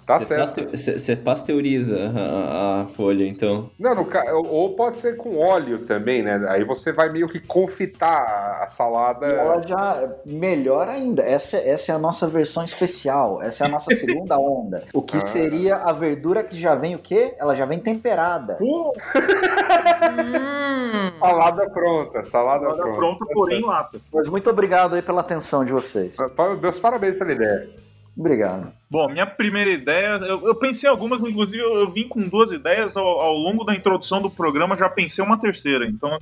[0.09, 0.71] Tá Você certo.
[0.75, 3.69] Você pasteuriza a, a folha, então.
[3.77, 4.07] Não, no
[4.49, 6.43] ou- pode ser com óleo também, né?
[6.49, 9.27] Aí você vai meio que confitar a salada.
[9.27, 11.21] E ela já melhor ainda.
[11.21, 13.39] Essa, essa é a nossa versão especial.
[13.43, 14.83] Essa é a nossa segunda onda.
[14.95, 15.19] O que Ah.
[15.19, 17.35] seria a verdura que já vem o quê?
[17.37, 18.57] Ela já vem temperada.
[18.59, 18.89] Hum.
[21.19, 22.97] Salada pronta, salada Salada pronta.
[22.97, 23.99] pronta, porém lata.
[24.11, 26.15] Mas muito obrigado aí pela atenção de vocês.
[26.61, 27.69] Meus parabéns pela ideia.
[28.19, 28.73] Obrigado.
[28.91, 32.51] Bom, minha primeira ideia, eu, eu pensei em algumas, inclusive eu, eu vim com duas
[32.51, 35.86] ideias ao, ao longo da introdução do programa, já pensei uma terceira.
[35.86, 36.17] Então,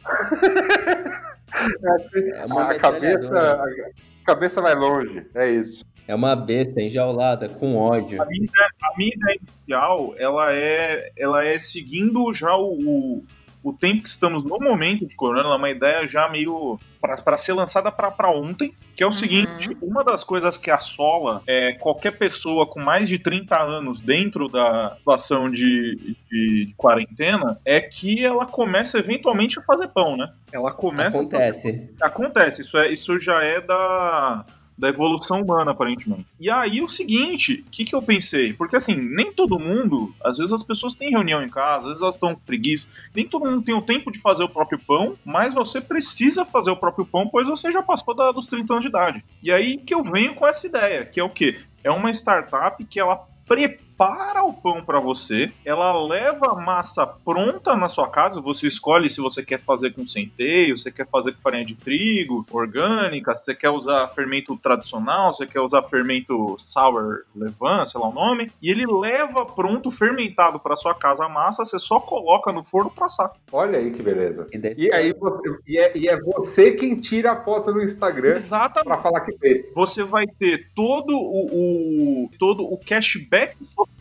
[1.54, 3.92] É A cabeça, metralhadora.
[4.22, 5.84] a cabeça vai longe, é isso.
[6.08, 8.22] É uma besta enjaulada com ódio.
[8.22, 13.24] a minha ideia, a minha ideia inicial, ela é, ela é seguindo já o, o,
[13.70, 17.54] o tempo que estamos no momento de corona, é uma ideia já meio para ser
[17.54, 19.14] lançada para ontem, que é o Uhum.
[19.14, 24.48] seguinte, uma das coisas que assola é, qualquer pessoa com mais de 30 anos dentro
[24.48, 30.32] da situação de, de quarentena é que ela começa eventualmente a fazer pão, né?
[30.52, 31.90] Ela começa a fazer Acontece.
[32.02, 34.44] Acontece, isso, é, isso já é da,
[34.78, 36.26] da evolução humana, aparentemente.
[36.40, 38.54] E aí, o seguinte, o que, que eu pensei?
[38.54, 42.02] Porque, assim, nem todo mundo, às vezes as pessoas têm reunião em casa, às vezes
[42.02, 45.18] elas estão com preguiça, nem todo mundo tem o tempo de fazer o próprio pão,
[45.26, 48.84] mas você precisa fazer o próprio pão, pois você já passou da- dos 30 anos
[48.84, 49.24] de idade.
[49.42, 51.60] E aí que eu venho com essa ideia, que é o quê?
[51.84, 57.76] É uma startup que ela prepara o pão para você, ela leva a massa pronta
[57.76, 61.42] na sua casa, você escolhe se você quer fazer com centeio, você quer fazer com
[61.42, 67.86] farinha de trigo, orgânica, você quer usar fermento tradicional, você quer usar fermento sour levain,
[67.86, 71.80] sei lá o nome, e ele leva pronto fermentado para sua casa a massa, você
[71.80, 73.32] só coloca no forno para assar.
[73.52, 74.48] Olha aí que beleza.
[74.52, 77.82] E daí E aí você, e é, e é você quem tira a foto no
[77.82, 78.86] Instagram Exatamente.
[78.86, 79.72] pra falar que fez.
[79.74, 83.56] Você vai ter todo o, o- todo o cashback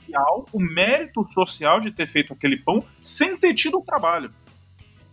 [0.07, 4.33] social, o mérito social de ter feito aquele pão sem ter tido o trabalho.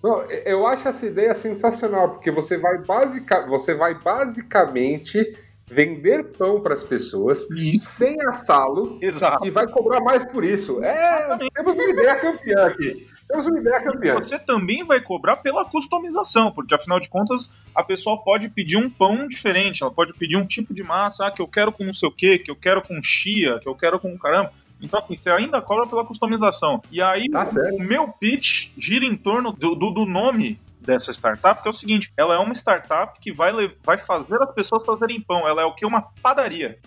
[0.03, 5.31] Não, eu acho essa ideia sensacional, porque você vai, basica, você vai basicamente
[5.65, 7.47] vender pão para as pessoas
[7.79, 10.83] sem assá-lo e vai cobrar mais por isso.
[10.83, 13.07] É, temos uma ideia campeã aqui.
[13.27, 14.15] Temos uma ideia campeã.
[14.15, 18.89] Você também vai cobrar pela customização, porque afinal de contas a pessoa pode pedir um
[18.89, 21.93] pão diferente, ela pode pedir um tipo de massa ah, que eu quero com não
[21.93, 24.51] sei o que, que eu quero com chia, que eu quero com caramba.
[24.83, 26.81] Então, assim, você ainda cobra pela customização.
[26.91, 31.61] E aí, Tá o meu pitch gira em torno do, do, do nome dessa startup,
[31.61, 33.51] que é o seguinte: ela é uma startup que vai,
[33.83, 35.47] vai fazer as pessoas fazerem pão.
[35.47, 35.85] Ela é o que?
[35.85, 36.77] Uma padaria.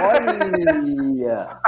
[0.00, 1.60] Olha!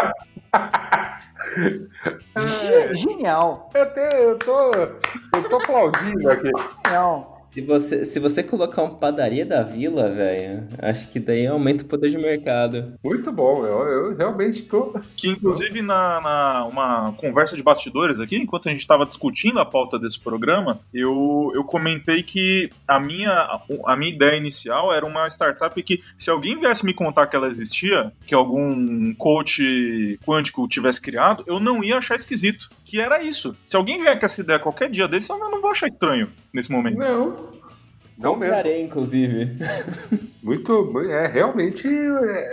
[2.36, 6.50] Ge- Genial, Eu, tenho- eu tô, eu tô aplaudindo aqui.
[6.86, 7.39] genial.
[7.52, 11.86] Se você, se você colocar um padaria da vila, velho, acho que daí aumenta o
[11.86, 12.94] poder de mercado.
[13.02, 14.94] Muito bom, eu, eu realmente tô.
[15.16, 19.66] Que inclusive na, na uma conversa de bastidores aqui, enquanto a gente estava discutindo a
[19.66, 25.26] pauta desse programa, eu, eu comentei que a minha, a minha ideia inicial era uma
[25.28, 31.00] startup que, se alguém viesse me contar que ela existia, que algum coach quântico tivesse
[31.00, 32.68] criado, eu não ia achar esquisito.
[32.84, 33.56] Que era isso.
[33.64, 36.72] Se alguém vier com essa ideia qualquer dia desse, eu não vou achar estranho nesse
[36.72, 36.98] momento.
[36.98, 37.39] Não.
[38.18, 38.54] Não mesmo.
[38.54, 39.56] Comprarei, inclusive.
[40.42, 41.00] Muito.
[41.10, 41.88] É, realmente,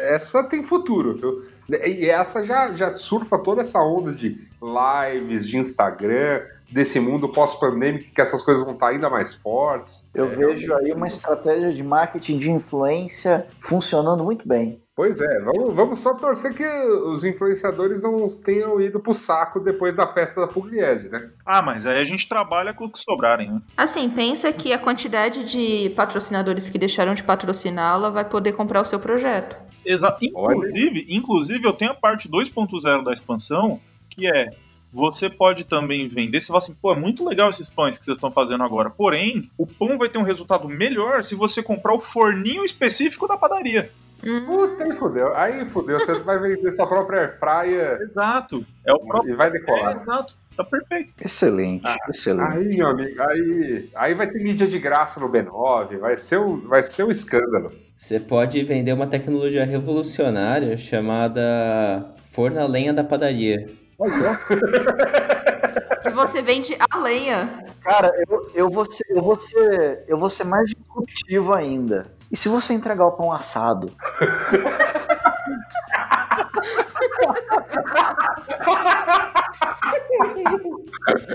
[0.10, 1.46] essa tem futuro, viu?
[1.86, 8.10] E essa já, já surfa toda essa onda de lives, de Instagram, desse mundo pós-pandêmico
[8.12, 10.10] que essas coisas vão estar ainda mais fortes.
[10.16, 14.82] Eu É, vejo aí uma estratégia de marketing de influência funcionando muito bem.
[14.98, 19.96] Pois é, vamos, vamos só torcer que os influenciadores não tenham ido pro saco depois
[19.96, 21.30] da festa da Pugliese, né?
[21.46, 23.62] Ah, mas aí a gente trabalha com o que sobrarem, né?
[23.78, 28.86] Assim, pensa que a quantidade de patrocinadores que deixaram de patrociná-la vai poder comprar o
[28.86, 29.56] seu projeto.
[29.86, 30.26] Exato.
[30.34, 30.56] Olha.
[30.56, 33.80] Inclusive, inclusive, eu tenho a parte 2.0 da expansão,
[34.10, 34.50] que é
[34.92, 36.42] você pode também vender.
[36.42, 38.90] Você fala assim, pô, é muito legal esses pães que vocês estão fazendo agora.
[38.90, 43.38] Porém, o pão vai ter um resultado melhor se você comprar o forninho específico da
[43.38, 43.92] padaria.
[44.26, 45.36] Hum, Puta, aí fudeu.
[45.36, 46.00] Aí fudeu.
[46.00, 48.66] Você vai vender sua própria airfryer Exato.
[48.86, 49.34] É o próprio.
[49.34, 49.98] e vai É, decolar.
[49.98, 50.36] exato.
[50.56, 51.14] Tá perfeito.
[51.24, 52.58] Excelente, excelente.
[52.58, 56.60] Aí, meu amigo, aí, aí vai ter mídia de graça no B9, vai ser um,
[56.68, 57.72] vai ser um escândalo.
[57.96, 63.70] Você pode vender uma tecnologia revolucionária chamada forno a lenha da padaria.
[66.02, 67.64] que você vende a lenha.
[67.82, 72.06] Cara, eu, eu, vou ser, eu, vou ser, eu vou ser mais disruptivo ainda.
[72.32, 73.92] E se você entregar o pão assado?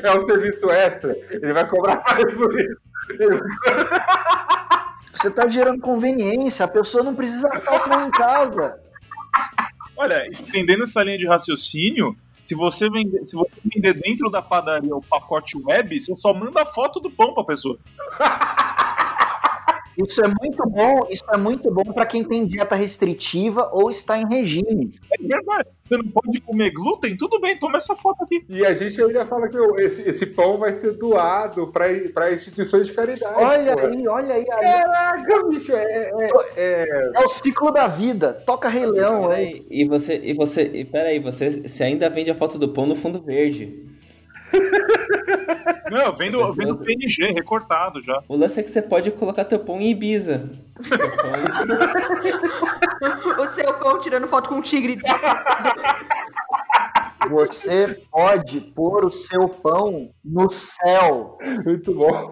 [0.03, 2.81] É um serviço extra, ele vai cobrar mais por isso.
[5.15, 8.81] Você tá gerando conveniência, a pessoa não precisa assar o pão em casa.
[9.97, 14.95] Olha, estendendo essa linha de raciocínio, se você vender, se você vender dentro da padaria
[14.95, 17.79] o pacote web, você só manda a foto do pão pra pessoa.
[19.97, 24.19] Isso é muito bom, isso é muito bom para quem tem dieta restritiva ou está
[24.19, 24.91] em regime.
[25.13, 25.69] É verdade.
[25.83, 27.17] Você não pode comer glúten?
[27.17, 28.45] Tudo bem, toma essa foto aqui.
[28.49, 32.93] E a gente ainda fala que esse, esse pão vai ser doado para instituições de
[32.93, 33.35] caridade.
[33.37, 33.87] Olha pô.
[33.87, 34.47] aí, olha aí, aí.
[34.47, 38.33] Caraca, bicho, é, é- é- É o ciclo da vida.
[38.47, 39.31] Toca Rei Leão,
[39.71, 42.95] e você, e você, e peraí, você, você ainda vende a foto do pão no
[42.95, 43.92] fundo verde.
[45.91, 48.23] Não, eu vendo, eu vendo PNG recortado já.
[48.29, 50.49] O lance é que você pode colocar teu pão em Ibiza.
[53.39, 54.99] O seu pão tirando foto com um tigre.
[57.31, 61.39] Você pode pôr o seu pão no céu.
[61.65, 62.31] muito bom.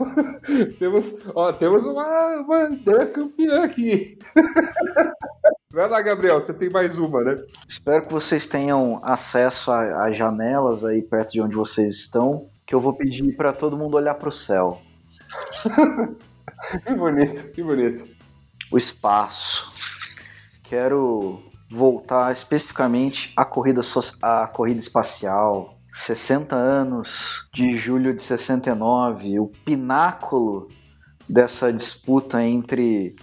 [0.79, 4.19] temos, ó, temos uma, uma ideia campeã aqui.
[5.73, 7.39] Vai lá, Gabriel, você tem mais uma, né?
[7.69, 12.75] Espero que vocês tenham acesso a- às janelas aí perto de onde vocês estão, que
[12.75, 14.81] eu vou pedir para todo mundo olhar para o céu,
[16.85, 18.05] Que bonito, que bonito.
[18.73, 19.71] o espaço.
[20.65, 21.41] Quero
[21.71, 25.77] voltar especificamente à corrida, so- à corrida espacial.
[25.93, 30.67] 60 anos de julho de 69, o pináculo
[31.29, 33.15] dessa disputa entre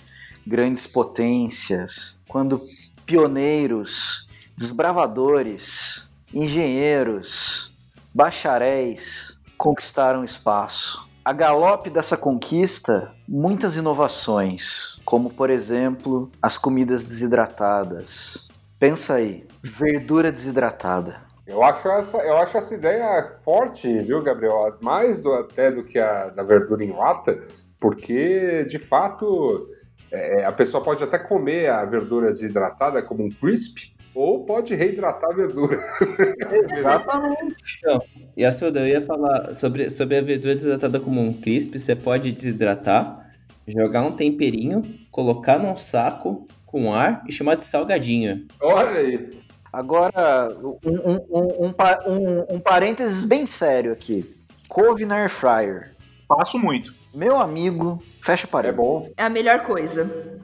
[0.45, 2.63] grandes potências, quando
[3.05, 7.73] pioneiros, desbravadores, engenheiros,
[8.13, 11.07] bacharéis conquistaram espaço.
[11.23, 18.47] A galope dessa conquista, muitas inovações, como por exemplo as comidas desidratadas.
[18.79, 21.27] Pensa aí, verdura desidratada.
[21.47, 24.77] Eu acho essa, eu acho essa ideia forte, viu, Gabriel?
[24.81, 27.39] Mais do, até do que a da verdura em lata,
[27.79, 29.69] porque de fato
[30.11, 35.29] é, a pessoa pode até comer a verdura desidratada como um crisp, ou pode reidratar
[35.29, 35.79] a verdura.
[36.75, 37.55] Exatamente.
[37.77, 38.01] Então,
[38.35, 41.95] e a Suda, eu ia falar sobre, sobre a verdura desidratada como um crisp, você
[41.95, 43.31] pode desidratar,
[43.67, 44.81] jogar um temperinho,
[45.11, 48.47] colocar num saco com ar e chamar de salgadinho.
[48.61, 49.37] Olha aí.
[49.71, 51.73] Agora, um, um, um,
[52.07, 54.33] um, um parênteses bem sério aqui.
[54.67, 55.91] Couve na air fryer.
[56.27, 56.93] Passo muito.
[57.17, 58.77] Meu amigo, fecha É parede.
[58.77, 59.09] bom.
[59.17, 60.03] É a melhor coisa.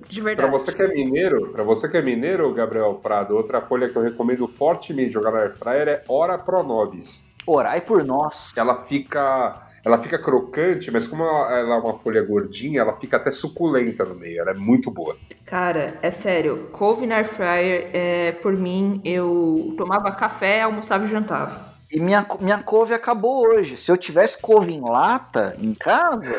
[0.10, 0.52] De Pra verdade.
[0.52, 4.02] você que é mineiro, para você que é mineiro, Gabriel Prado, outra folha que eu
[4.02, 7.30] recomendo fortemente jogar na air fryer é Ora Pro Nobis.
[7.46, 8.52] Orai por nós.
[8.58, 13.18] Ela fica, ela fica crocante, mas como ela ela é uma folha gordinha, ela fica
[13.18, 14.42] até suculenta no meio.
[14.42, 15.16] Ela é muito boa.
[15.46, 16.70] Cara, é sério.
[16.72, 21.73] Couve na air fryer, é, por mim, eu tomava café, almoçava e jantava.
[21.94, 23.78] E minha, minha couve acabou hoje.
[23.78, 26.34] Se eu tivesse couve em lata em casa,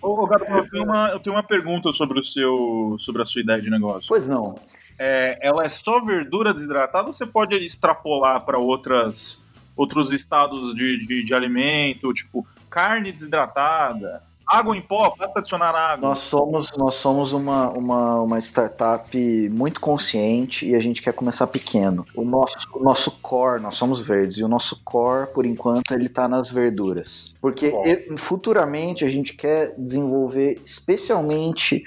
[0.00, 3.42] Ô, Gabriel, eu tenho, uma, eu tenho uma pergunta sobre, o seu, sobre a sua
[3.42, 4.08] ideia de negócio.
[4.08, 4.54] pois não.
[4.98, 9.42] É, ela é só verdura desidratada ou você pode extrapolar para outras
[9.76, 16.08] outros estados de, de, de alimento, tipo carne desidratada, água em pó, basta adicionar água.
[16.08, 21.46] Nós somos, nós somos uma, uma, uma startup muito consciente e a gente quer começar
[21.46, 22.06] pequeno.
[22.14, 26.06] O nosso, o nosso core, nós somos verdes, e o nosso core, por enquanto, ele
[26.06, 27.32] está nas verduras.
[27.40, 27.84] Porque Bom.
[27.86, 31.82] e- futuramente a gente quer desenvolver especialmente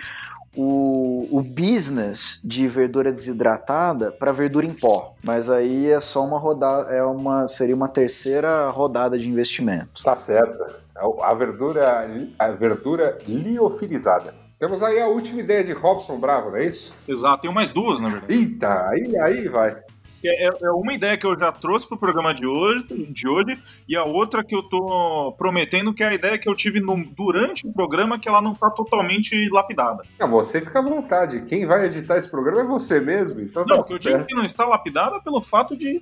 [0.57, 5.13] o, o business de verdura desidratada para verdura em pó.
[5.23, 10.03] Mas aí é só uma rodada, é uma, seria uma terceira rodada de investimento.
[10.03, 10.86] Tá certo.
[11.23, 12.07] A verdura,
[12.39, 14.33] a verdura liofilizada.
[14.59, 16.95] Temos aí a última ideia de Robson Bravo, não é isso?
[17.07, 18.33] Exato, tenho mais duas, na verdade.
[18.33, 19.77] Eita, aí, aí vai.
[20.25, 22.83] É, é uma ideia que eu já trouxe pro programa de hoje,
[23.13, 23.55] de hoje,
[23.87, 27.05] e a outra que eu tô prometendo, que é a ideia que eu tive no-
[27.15, 30.03] durante o programa, que ela não tá totalmente lapidada.
[30.19, 31.41] Não, você fica à vontade.
[31.41, 33.39] Quem vai editar esse programa é você mesmo.
[33.39, 34.27] Então Não, tá o que eu digo certo.
[34.27, 36.01] que não está lapidada pelo fato de.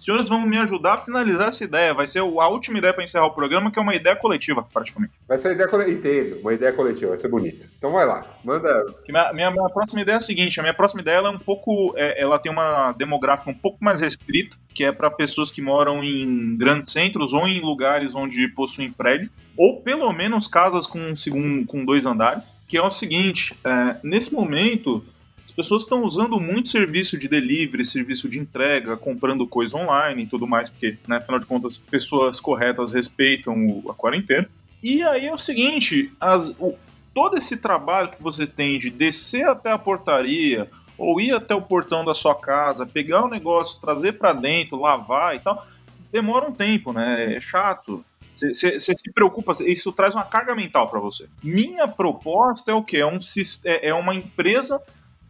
[0.00, 1.92] Os senhores vão me ajudar a finalizar essa ideia.
[1.92, 5.12] Vai ser a última ideia para encerrar o programa, que é uma ideia coletiva, praticamente.
[5.28, 5.98] Vai ser uma ideia coletiva.
[5.98, 7.68] Entendo, uma ideia coletiva, vai ser bonito.
[7.76, 8.86] Então vai lá, manda.
[9.04, 11.32] Que Minha, minha, minha próxima ideia é a seguinte: a minha próxima ideia ela é
[11.32, 11.92] um pouco.
[11.98, 16.02] é, ela tem uma demográfica um pouco mais restrita, que é para pessoas que moram
[16.02, 21.14] em grandes centros ou em lugares onde possuem prédios, ou pelo menos casas com, um
[21.14, 22.56] segundo, com dois andares.
[22.66, 25.04] Que é o seguinte: é, nesse momento.
[25.50, 30.26] As pessoas estão usando muito serviço de delivery, serviço de entrega, comprando coisa online e
[30.26, 34.48] tudo mais, porque, né, afinal de contas, pessoas corretas respeitam a quarentena.
[34.80, 36.76] E aí é o seguinte, as, o-
[37.12, 41.60] todo esse trabalho que você tem de descer até a portaria ou ir até o
[41.62, 45.66] portão da sua casa, pegar o negócio, trazer pra dentro, lavar e tal,
[46.12, 47.34] demora um tempo, né?
[47.34, 48.04] É chato.
[48.36, 51.26] Você se preocupa, isso traz uma carga mental pra você.
[51.42, 52.98] Minha proposta é o quê?
[52.98, 53.18] É, um,
[53.64, 54.80] é é uma empresa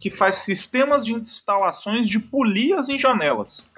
[0.01, 3.69] que faz sistemas de instalações de polias em janelas.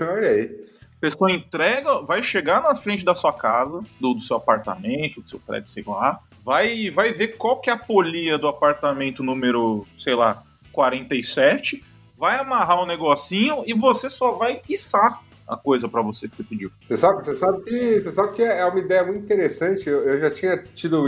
[0.00, 0.64] Olha aí.
[0.80, 5.28] A pessoa entrega, vai chegar na frente da sua casa, do, do seu apartamento, do
[5.28, 9.84] seu prédio, sei lá, vai, vai ver qual que é a polia do apartamento número,
[9.98, 11.84] sei lá, 47,
[12.16, 16.42] vai amarrar o negocinho e você só vai içar a coisa pra você que você
[16.44, 16.70] pediu.
[16.82, 19.88] Você sabe, você sabe que, você sabe que é uma ideia muito interessante.
[19.88, 21.04] Eu, eu já tinha tido,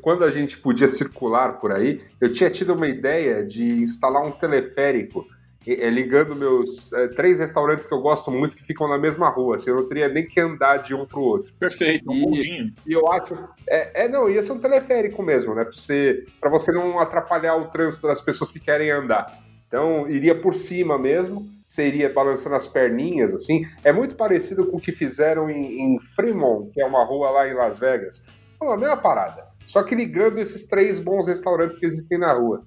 [0.00, 4.30] quando a gente podia circular por aí, eu tinha tido uma ideia de instalar um
[4.30, 5.26] teleférico
[5.66, 9.56] eh, ligando meus eh, três restaurantes que eu gosto muito que ficam na mesma rua.
[9.56, 11.52] Assim, eu não teria nem que andar de um pro outro.
[11.58, 12.72] Perfeito, um E- bondinho.
[12.86, 13.34] E eu acho.
[13.68, 15.64] É, é, não, ia ser um teleférico mesmo, né?
[15.64, 19.26] Pra você, pra você não atrapalhar o trânsito das pessoas que querem andar.
[19.68, 23.64] Então, iria por cima mesmo, seria balançando as perninhas, assim.
[23.84, 27.48] É muito parecido com o que fizeram em, em Fremont, que é uma rua lá
[27.48, 28.26] em Las Vegas.
[28.58, 29.46] Pô, a mesma parada.
[29.64, 32.66] Só que ligando esses três bons restaurantes que existem na rua.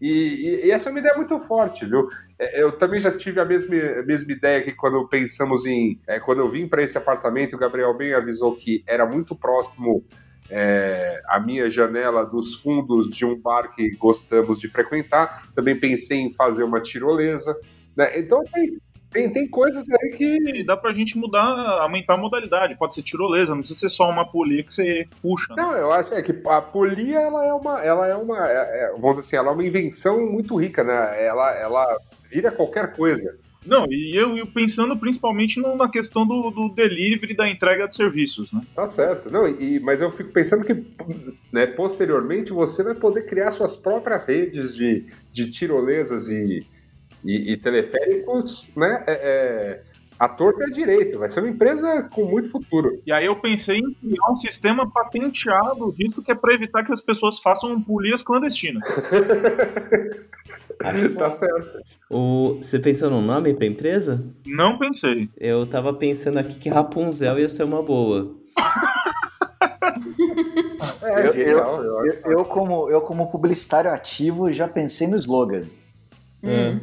[0.00, 2.06] E, e- e essa é uma ideia muito forte, viu?
[2.38, 5.98] É, Eu também já tive a mesma, a mesma ideia que quando pensamos em.
[6.06, 10.04] é, quando eu vim para esse apartamento, o Gabriel bem avisou que era muito próximo
[10.48, 15.48] é, a minha janela dos fundos de um bar que gostamos de frequentar.
[15.56, 17.56] Também pensei em fazer uma tirolesa.
[17.96, 18.18] Né?
[18.18, 18.78] Então tem,
[19.10, 20.64] tem, tem coisas aí que.
[20.64, 21.44] Dá pra gente mudar,
[21.80, 22.76] aumentar a modalidade.
[22.76, 25.54] Pode ser tirolesa, não precisa ser só uma polia que você puxa.
[25.54, 25.62] né?
[25.62, 28.90] Não, eu acho é que a polia ela é uma, ela é uma, é- é,
[28.92, 31.24] vamos dizer assim, ela é uma invenção muito rica, né?
[31.24, 31.98] Ela, ela
[32.30, 33.36] vira qualquer coisa.
[33.66, 38.52] Não, e eu, eu pensando principalmente na questão do, do delivery da entrega de serviços,
[38.52, 38.60] né?
[38.74, 39.32] Tá certo.
[39.32, 40.84] Não, e, mas eu fico pensando que
[41.50, 46.66] né, posteriormente você vai poder criar suas próprias redes de, de tirolesas e,
[47.24, 49.02] e, e teleféricos, né?
[49.06, 49.82] É, é,
[50.18, 51.18] a torta é direito.
[51.18, 53.00] Vai ser uma empresa com muito futuro.
[53.06, 56.92] E aí eu pensei em criar um sistema patenteado disso que é para evitar que
[56.92, 58.82] as pessoas façam polias clandestinas.
[61.16, 61.78] tá certo.
[62.10, 64.24] O, você pensou num nome pra empresa?
[64.46, 65.28] Não pensei.
[65.38, 68.34] Eu tava pensando aqui que Rapunzel ia ser uma boa.
[71.02, 75.64] É, Eu- eu Eu, eu como, eu, como publicitário ativo, já pensei no slogan.
[76.42, 76.80] Hum.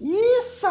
[0.00, 0.66] Isso!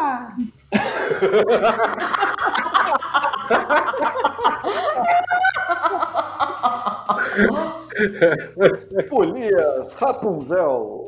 [9.10, 11.04] Polias, Rapunzel.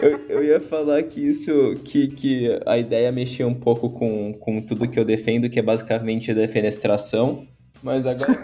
[0.00, 4.60] Eu, eu ia falar que isso, que, que a ideia mexia um pouco com, com
[4.62, 7.46] tudo que eu defendo, que é basicamente a defenestração.
[7.82, 8.28] Mas agora.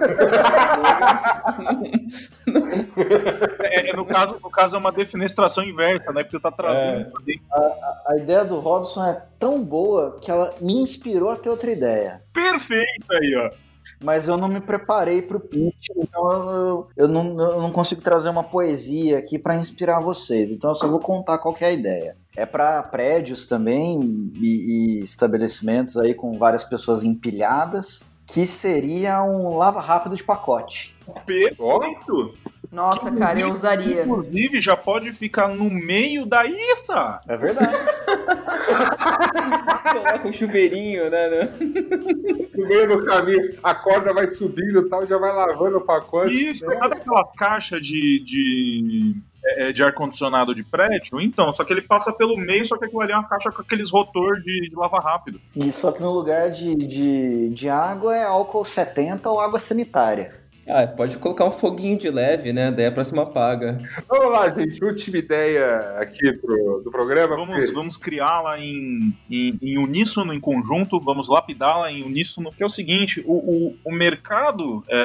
[3.61, 6.23] É, no, caso, no caso é uma defenestração inversa, né?
[6.25, 7.05] Que você tá trazendo É.
[7.25, 7.43] dentro.
[8.07, 12.23] A ideia do Robson é tão boa que ela me inspirou a ter outra ideia.
[12.33, 13.51] Perfeito aí, ó.
[14.03, 18.29] Mas eu não me preparei pro pitch, então eu, eu, não, eu não consigo trazer
[18.29, 20.51] uma poesia aqui para inspirar vocês.
[20.51, 22.17] Então eu só vou contar qual que é a ideia.
[22.37, 23.99] É para prédios também
[24.35, 30.97] e, e estabelecimentos aí com várias pessoas empilhadas, que seria um lava rápido de pacote.
[31.25, 32.35] Perfeito.
[32.69, 34.03] Nossa, cara, eu usaria.
[34.03, 37.21] Inclusive, já pode ficar no meio da Issa.
[37.29, 37.77] É verdade.
[39.93, 41.31] Coloca um chuveirinho, né?
[41.31, 41.49] né?
[42.57, 46.33] No meio do caminho, a corda vai subindo e tal, já vai lavando o pacote.
[46.33, 49.15] Isso, sabe aquelas caixas de, de,
[49.47, 51.21] é, de ar-condicionado de prédio?
[51.21, 53.63] Então, só que ele passa pelo meio, só que aquilo ali é uma caixa com
[53.63, 55.41] aqueles rotor de, de lava rápido.
[55.55, 60.43] E só que no lugar de, de, de água é álcool 70 ou água sanitária.
[60.67, 62.71] Ah, pode colocar um foguinho de leve, né?
[62.71, 63.83] Daí a próxima apaga.
[64.09, 64.83] Vamos lá, gente.
[64.83, 67.37] Última ideia aqui pro, do programa.
[67.37, 72.63] Vamos, porque- vamos criá-la em, em, em uníssono, em conjunto, vamos lapidá-la em uníssono, que
[72.63, 75.01] é o seguinte, o, o, o mercado é,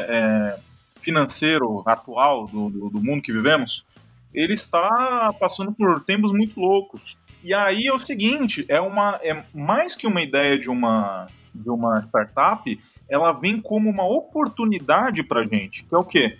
[0.55, 0.59] é,
[0.95, 3.85] financeiro atual do, do, do mundo que vivemos,
[4.33, 7.17] ele está passando por tempos muito loucos.
[7.43, 11.69] E aí é o seguinte, é, uma, é mais que uma ideia de uma, de
[11.69, 16.37] uma startup, ela vem como uma oportunidade para gente, que é o quê?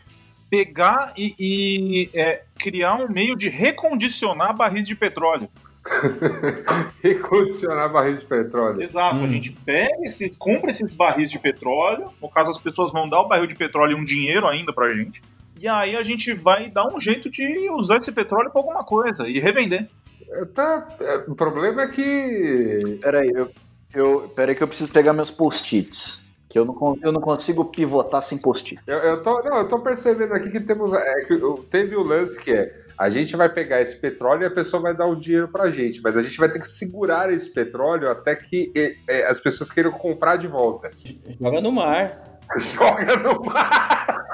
[0.50, 5.50] Pegar e, e, é, criar um meio de recondicionar barris de petróleo.
[7.02, 8.82] Recondicionar barris de petróleo.
[8.82, 9.26] Exato, Hum.
[9.26, 13.22] a gente pega esses, compra esses barris de petróleo, no caso as pessoas vão dar
[13.22, 15.22] o barril de petróleo e um dinheiro ainda pra gente,
[15.62, 19.28] e aí a gente vai dar um jeito de usar esse petróleo pra alguma coisa
[19.28, 19.88] e revender.
[20.54, 23.00] Tá, é, o problema é que.
[23.02, 23.50] Peraí, eu,
[23.94, 26.20] eu, peraí que eu preciso pegar meus post-its.
[26.48, 28.82] Que eu não, eu não consigo pivotar sem post-it.
[28.88, 30.94] Eu, eu tô, não, eu tô percebendo aqui que temos.
[30.94, 32.74] É, que eu- teve o lance que é.
[32.98, 36.02] A gente vai pegar esse petróleo e a pessoa vai dar o dinheiro pra gente,
[36.02, 39.72] mas a gente vai ter que segurar esse petróleo até que é, é, as pessoas
[39.72, 40.92] queiram comprar de volta.
[41.40, 42.20] Joga no mar.
[42.58, 44.26] Joga no mar.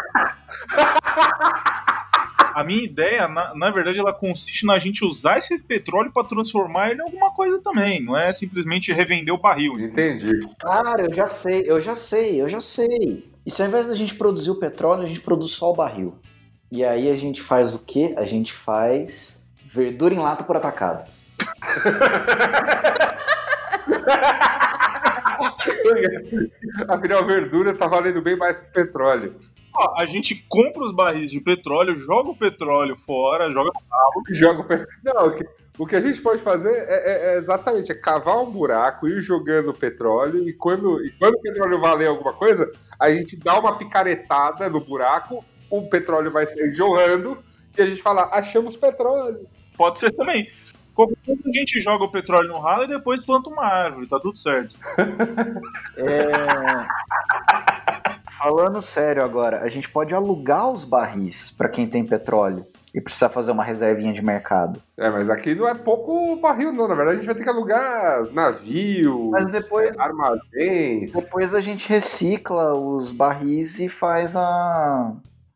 [2.56, 6.92] A minha ideia, na, na verdade, ela consiste na gente usar esse petróleo pra transformar
[6.92, 9.74] ele em alguma coisa também, não é simplesmente revender o barril.
[9.78, 10.40] Entendi.
[10.60, 13.30] Cara, eu já sei, eu já sei, eu já sei.
[13.46, 16.16] E se ao invés da gente produzir o petróleo, a gente produz só o barril.
[16.72, 18.16] E aí a gente faz o quê?
[18.18, 21.06] A gente faz verdura em lata por atacado.
[26.88, 29.36] Afinal, verdura tá valendo bem mais que petróleo.
[29.78, 33.72] Ó, a gente compra os barris de petróleo, joga o petróleo fora, joga
[34.32, 35.46] Joga o pe- Não, o que,
[35.78, 39.22] o que a gente pode fazer é, é- é exatamente é cavar um buraco, ir
[39.22, 43.78] jogando petróleo, e quando, e quando o petróleo valer alguma coisa, a gente dá uma
[43.78, 47.38] picaretada no buraco, o petróleo vai sair jorrando,
[47.78, 49.48] e a gente fala, achamos petróleo.
[49.78, 50.50] Pode ser também.
[50.96, 54.38] Coisa a gente joga o petróleo no ralo e depois planta uma árvore, tá tudo
[54.38, 54.78] certo.
[55.98, 56.86] É...
[58.32, 63.30] Falando sério agora, a gente pode alugar os barris para quem tem petróleo e precisar
[63.30, 64.82] fazer uma reservinha de mercado.
[64.98, 66.88] É, mas aqui não é pouco barril, não.
[66.88, 71.14] Na verdade, a gente vai ter que alugar navios, Mas depois- é, armazéns.
[71.14, 75.14] Depois a gente recicla os barris e faz a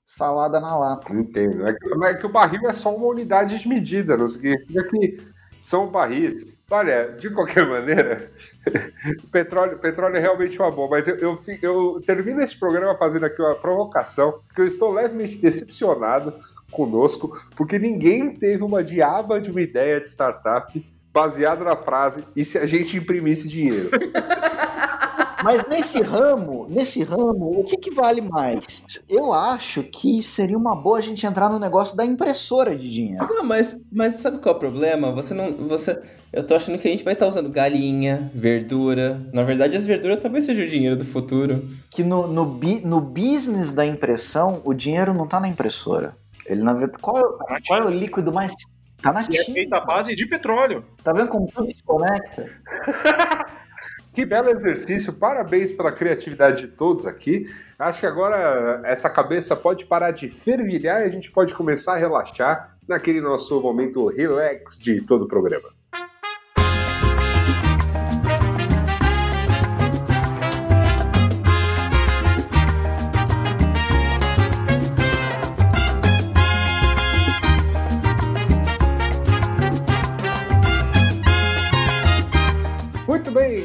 [0.10, 1.14] salada na lata.
[1.14, 1.68] Entendo.
[1.68, 5.20] É que, é que o barril é só uma unidade de medida, não significa que
[5.60, 6.58] são barris.
[6.70, 8.32] Olha, de qualquer maneira,
[9.32, 13.40] petróleo, petróleo é realmente uma boa, mas eu, eu, eu termino esse programa fazendo aqui
[13.40, 16.34] uma provocação, porque eu estou levemente decepcionado
[16.72, 20.84] conosco, porque ninguém teve uma diaba de uma ideia de startup
[21.14, 23.92] baseada na frase e se a gente imprimisse dinheiro?
[25.44, 28.84] Mas nesse ramo, nesse ramo, o que, que vale mais?
[29.10, 33.28] Eu acho que seria uma boa a gente entrar no negócio da impressora de dinheiro.
[33.28, 35.12] Não, mas, mas sabe qual é o problema?
[35.12, 35.68] Você não.
[35.68, 39.18] Você, eu tô achando que a gente vai estar tá usando galinha, verdura.
[39.34, 41.64] Na verdade, as verduras talvez seja o dinheiro do futuro.
[41.90, 46.16] Que no, no, bi, no business da impressão, o dinheiro não tá na impressora.
[46.46, 47.02] Ele na verdade.
[47.02, 48.54] Qual, tá qual é o líquido mais
[49.02, 49.42] Tá na tinta.
[49.42, 50.84] é feita a base de petróleo.
[51.04, 52.46] Tá vendo como tudo se conecta?
[54.14, 57.46] Que belo exercício, parabéns pela criatividade de todos aqui.
[57.78, 61.98] Acho que agora essa cabeça pode parar de fervilhar e a gente pode começar a
[61.98, 65.79] relaxar naquele nosso momento relax de todo o programa.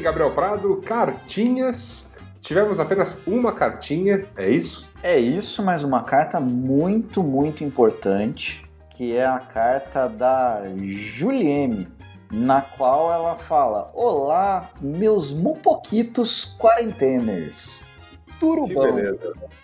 [0.05, 2.13] Gabriel Prado, cartinhas.
[2.39, 4.85] Tivemos apenas uma cartinha, é isso?
[5.01, 11.87] É isso, mas uma carta muito, muito importante, que é a carta da Julieme,
[12.31, 17.83] na qual ela fala: Olá, meus mupoquitos quarenteners.
[18.39, 18.99] Tudo bom?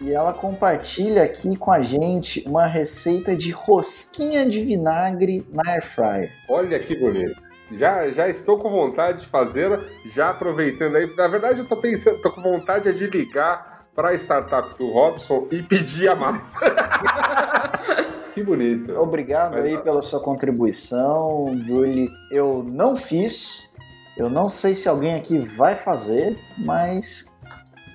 [0.01, 5.85] E ela compartilha aqui com a gente uma receita de rosquinha de vinagre na air
[5.85, 6.31] fryer.
[6.49, 9.79] Olha que bonito já, já estou com vontade de fazê-la,
[10.13, 11.11] já aproveitando aí.
[11.15, 15.47] Na verdade, eu estou pensando, estou com vontade de ligar para a startup do Robson
[15.51, 16.59] e pedir a massa.
[18.33, 18.93] que bonito.
[18.93, 19.81] Obrigado Mas, aí tá.
[19.81, 22.09] pela sua contribuição, Julie.
[22.31, 23.73] Eu não fiz,
[24.17, 27.25] eu não sei se alguém aqui vai fazer, mas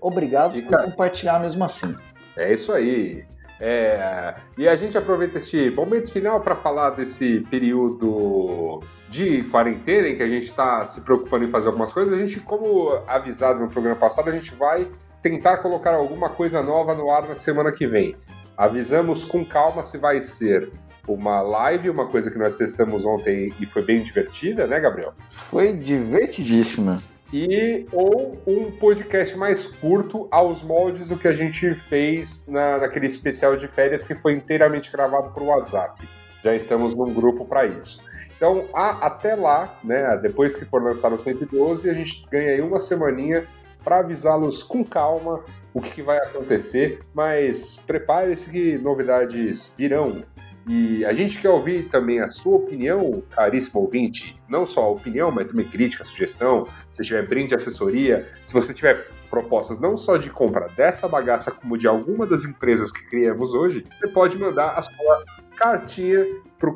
[0.00, 0.76] obrigado Fica...
[0.76, 1.94] por compartilhar mesmo assim.
[2.36, 3.24] É isso aí.
[3.58, 8.82] É, e a gente aproveita este momento final para falar desse período
[9.16, 12.12] de quarentena em que a gente está se preocupando em fazer algumas coisas.
[12.12, 14.86] A gente, como avisado no programa passado, a gente vai
[15.22, 18.14] tentar colocar alguma coisa nova no ar na semana que vem.
[18.56, 20.70] Avisamos com calma se vai ser
[21.08, 25.14] uma live, uma coisa que nós testamos ontem e foi bem divertida, né, Gabriel?
[25.28, 27.02] Foi divertidíssima
[27.32, 33.06] e ou um podcast mais curto aos moldes do que a gente fez na, naquele
[33.06, 36.06] especial de férias que foi inteiramente gravado por WhatsApp.
[36.44, 38.05] Já estamos num grupo para isso.
[38.36, 42.60] Então, a, até lá, né, depois que for lançado o 112, a gente ganha aí
[42.60, 43.46] uma semaninha
[43.82, 50.24] para avisá-los com calma o que, que vai acontecer, mas prepare-se que novidades virão
[50.68, 54.36] e a gente quer ouvir também a sua opinião, caríssimo ouvinte.
[54.48, 56.66] Não só a opinião, mas também crítica, sugestão.
[56.90, 61.52] Se tiver brinde de assessoria, se você tiver propostas não só de compra dessa bagaça,
[61.52, 65.24] como de alguma das empresas que criamos hoje, você pode mandar a sua
[65.54, 66.26] cartinha
[66.58, 66.74] para o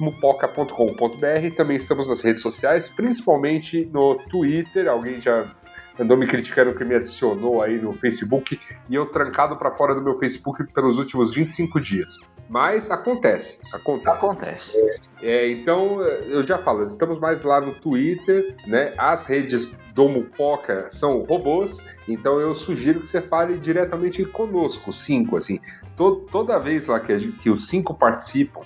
[0.00, 1.54] cartinha.mupoca.com.br.
[1.54, 4.88] Também estamos nas redes sociais, principalmente no Twitter.
[4.88, 5.54] Alguém já
[5.98, 10.00] andou me criticando que me adicionou aí no Facebook e eu trancado para fora do
[10.00, 12.18] meu Facebook pelos últimos 25 dias.
[12.48, 14.16] Mas acontece, acontece.
[14.16, 14.78] Acontece.
[14.78, 18.92] É, é, então, eu já falo, estamos mais lá no Twitter, né?
[18.98, 21.78] As redes do Mupoca são robôs,
[22.08, 25.60] então eu sugiro que você fale diretamente conosco, cinco, assim.
[25.96, 28.62] Todo, toda vez lá que, gente, que os cinco participam,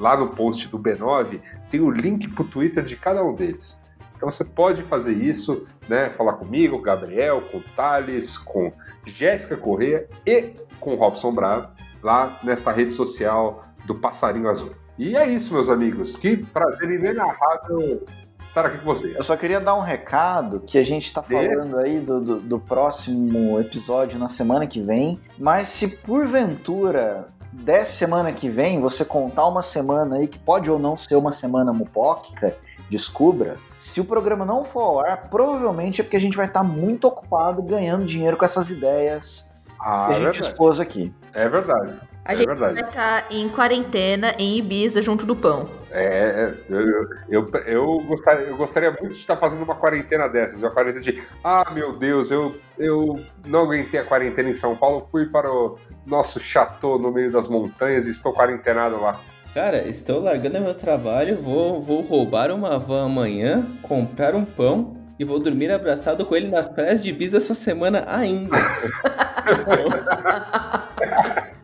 [0.00, 1.40] lá no post do B9,
[1.70, 3.80] tem o link para o Twitter de cada um deles.
[4.16, 6.10] Então você pode fazer isso, né?
[6.10, 8.72] Falar comigo, Gabriel, com Thales, com
[9.04, 11.68] Jéssica Corrêa e com Robson Bravo,
[12.02, 14.72] lá nesta rede social do Passarinho Azul.
[14.98, 16.16] E é isso, meus amigos.
[16.16, 18.04] Que prazer inenarrável
[18.42, 19.16] estar aqui com vocês.
[19.16, 22.58] Eu só queria dar um recado que a gente está falando aí do, do, do,
[22.58, 29.46] próximo episódio na semana que vem, mas se porventura dessa semana que vem você contar
[29.46, 32.56] uma semana aí que pode ou não ser uma semana mupóquica,
[32.88, 36.62] descubra, se o programa não for ao ar, provavelmente é porque a gente vai estar
[36.62, 41.12] muito ocupado ganhando dinheiro com essas ideias ah, que a gente expôs aqui.
[41.32, 41.94] É verdade.
[42.24, 42.74] A é gente verdade.
[42.74, 45.79] vai estar em quarentena em Ibiza junto do pão.
[45.92, 50.70] É, eu, eu, eu, gostaria, eu gostaria muito de estar fazendo uma quarentena dessas, uma
[50.70, 55.26] quarentena de ah, meu Deus, eu, eu não aguentei a quarentena em São Paulo, fui
[55.26, 59.20] para o nosso chateau no meio das montanhas e estou quarentenado lá.
[59.52, 65.24] Cara, estou largando meu trabalho, vou, vou roubar uma van amanhã, comprar um pão e
[65.24, 68.56] vou dormir abraçado com ele nas praias de Ibiza essa semana ainda.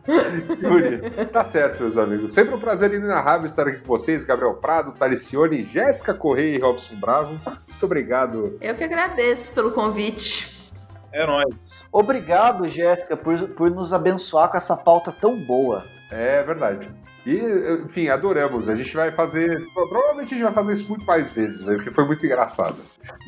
[0.63, 1.27] bonito.
[1.33, 2.33] Tá certo, meus amigos.
[2.33, 6.95] Sempre um prazer inenarrável estar aqui com vocês, Gabriel Prado, Talicione, Jéssica Correia e Robson
[6.97, 7.39] Bravo.
[7.45, 8.57] Muito obrigado.
[8.61, 10.73] Eu que agradeço pelo convite.
[11.13, 11.55] É nóis.
[11.91, 15.85] Obrigado, Jéssica, por, por nos abençoar com essa pauta tão boa.
[16.11, 16.91] É verdade.
[17.27, 18.69] E, enfim, adoramos.
[18.69, 19.67] A gente vai fazer.
[19.75, 22.77] Provavelmente a gente vai fazer isso muito mais vezes, véio, porque foi muito engraçado.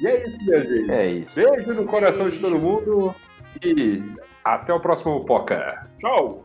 [0.00, 0.90] E é isso, minha gente.
[0.90, 1.30] É isso.
[1.34, 3.12] Beijo no coração de todo mundo
[3.60, 4.02] e
[4.44, 5.88] até o próximo Poca.
[5.98, 6.44] Tchau!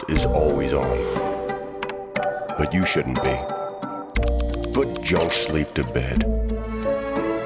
[0.00, 2.14] world is always on.
[2.58, 3.36] But you shouldn't be.
[4.72, 6.20] Put junk sleep to bed.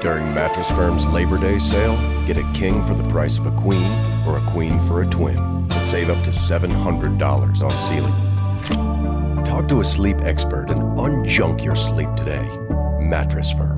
[0.01, 1.95] During Mattress Firm's Labor Day sale,
[2.27, 3.91] get a king for the price of a queen
[4.27, 9.43] or a queen for a twin and save up to $700 on Sealy.
[9.43, 12.47] Talk to a sleep expert and unjunk your sleep today.
[12.99, 13.74] Mattress Firm.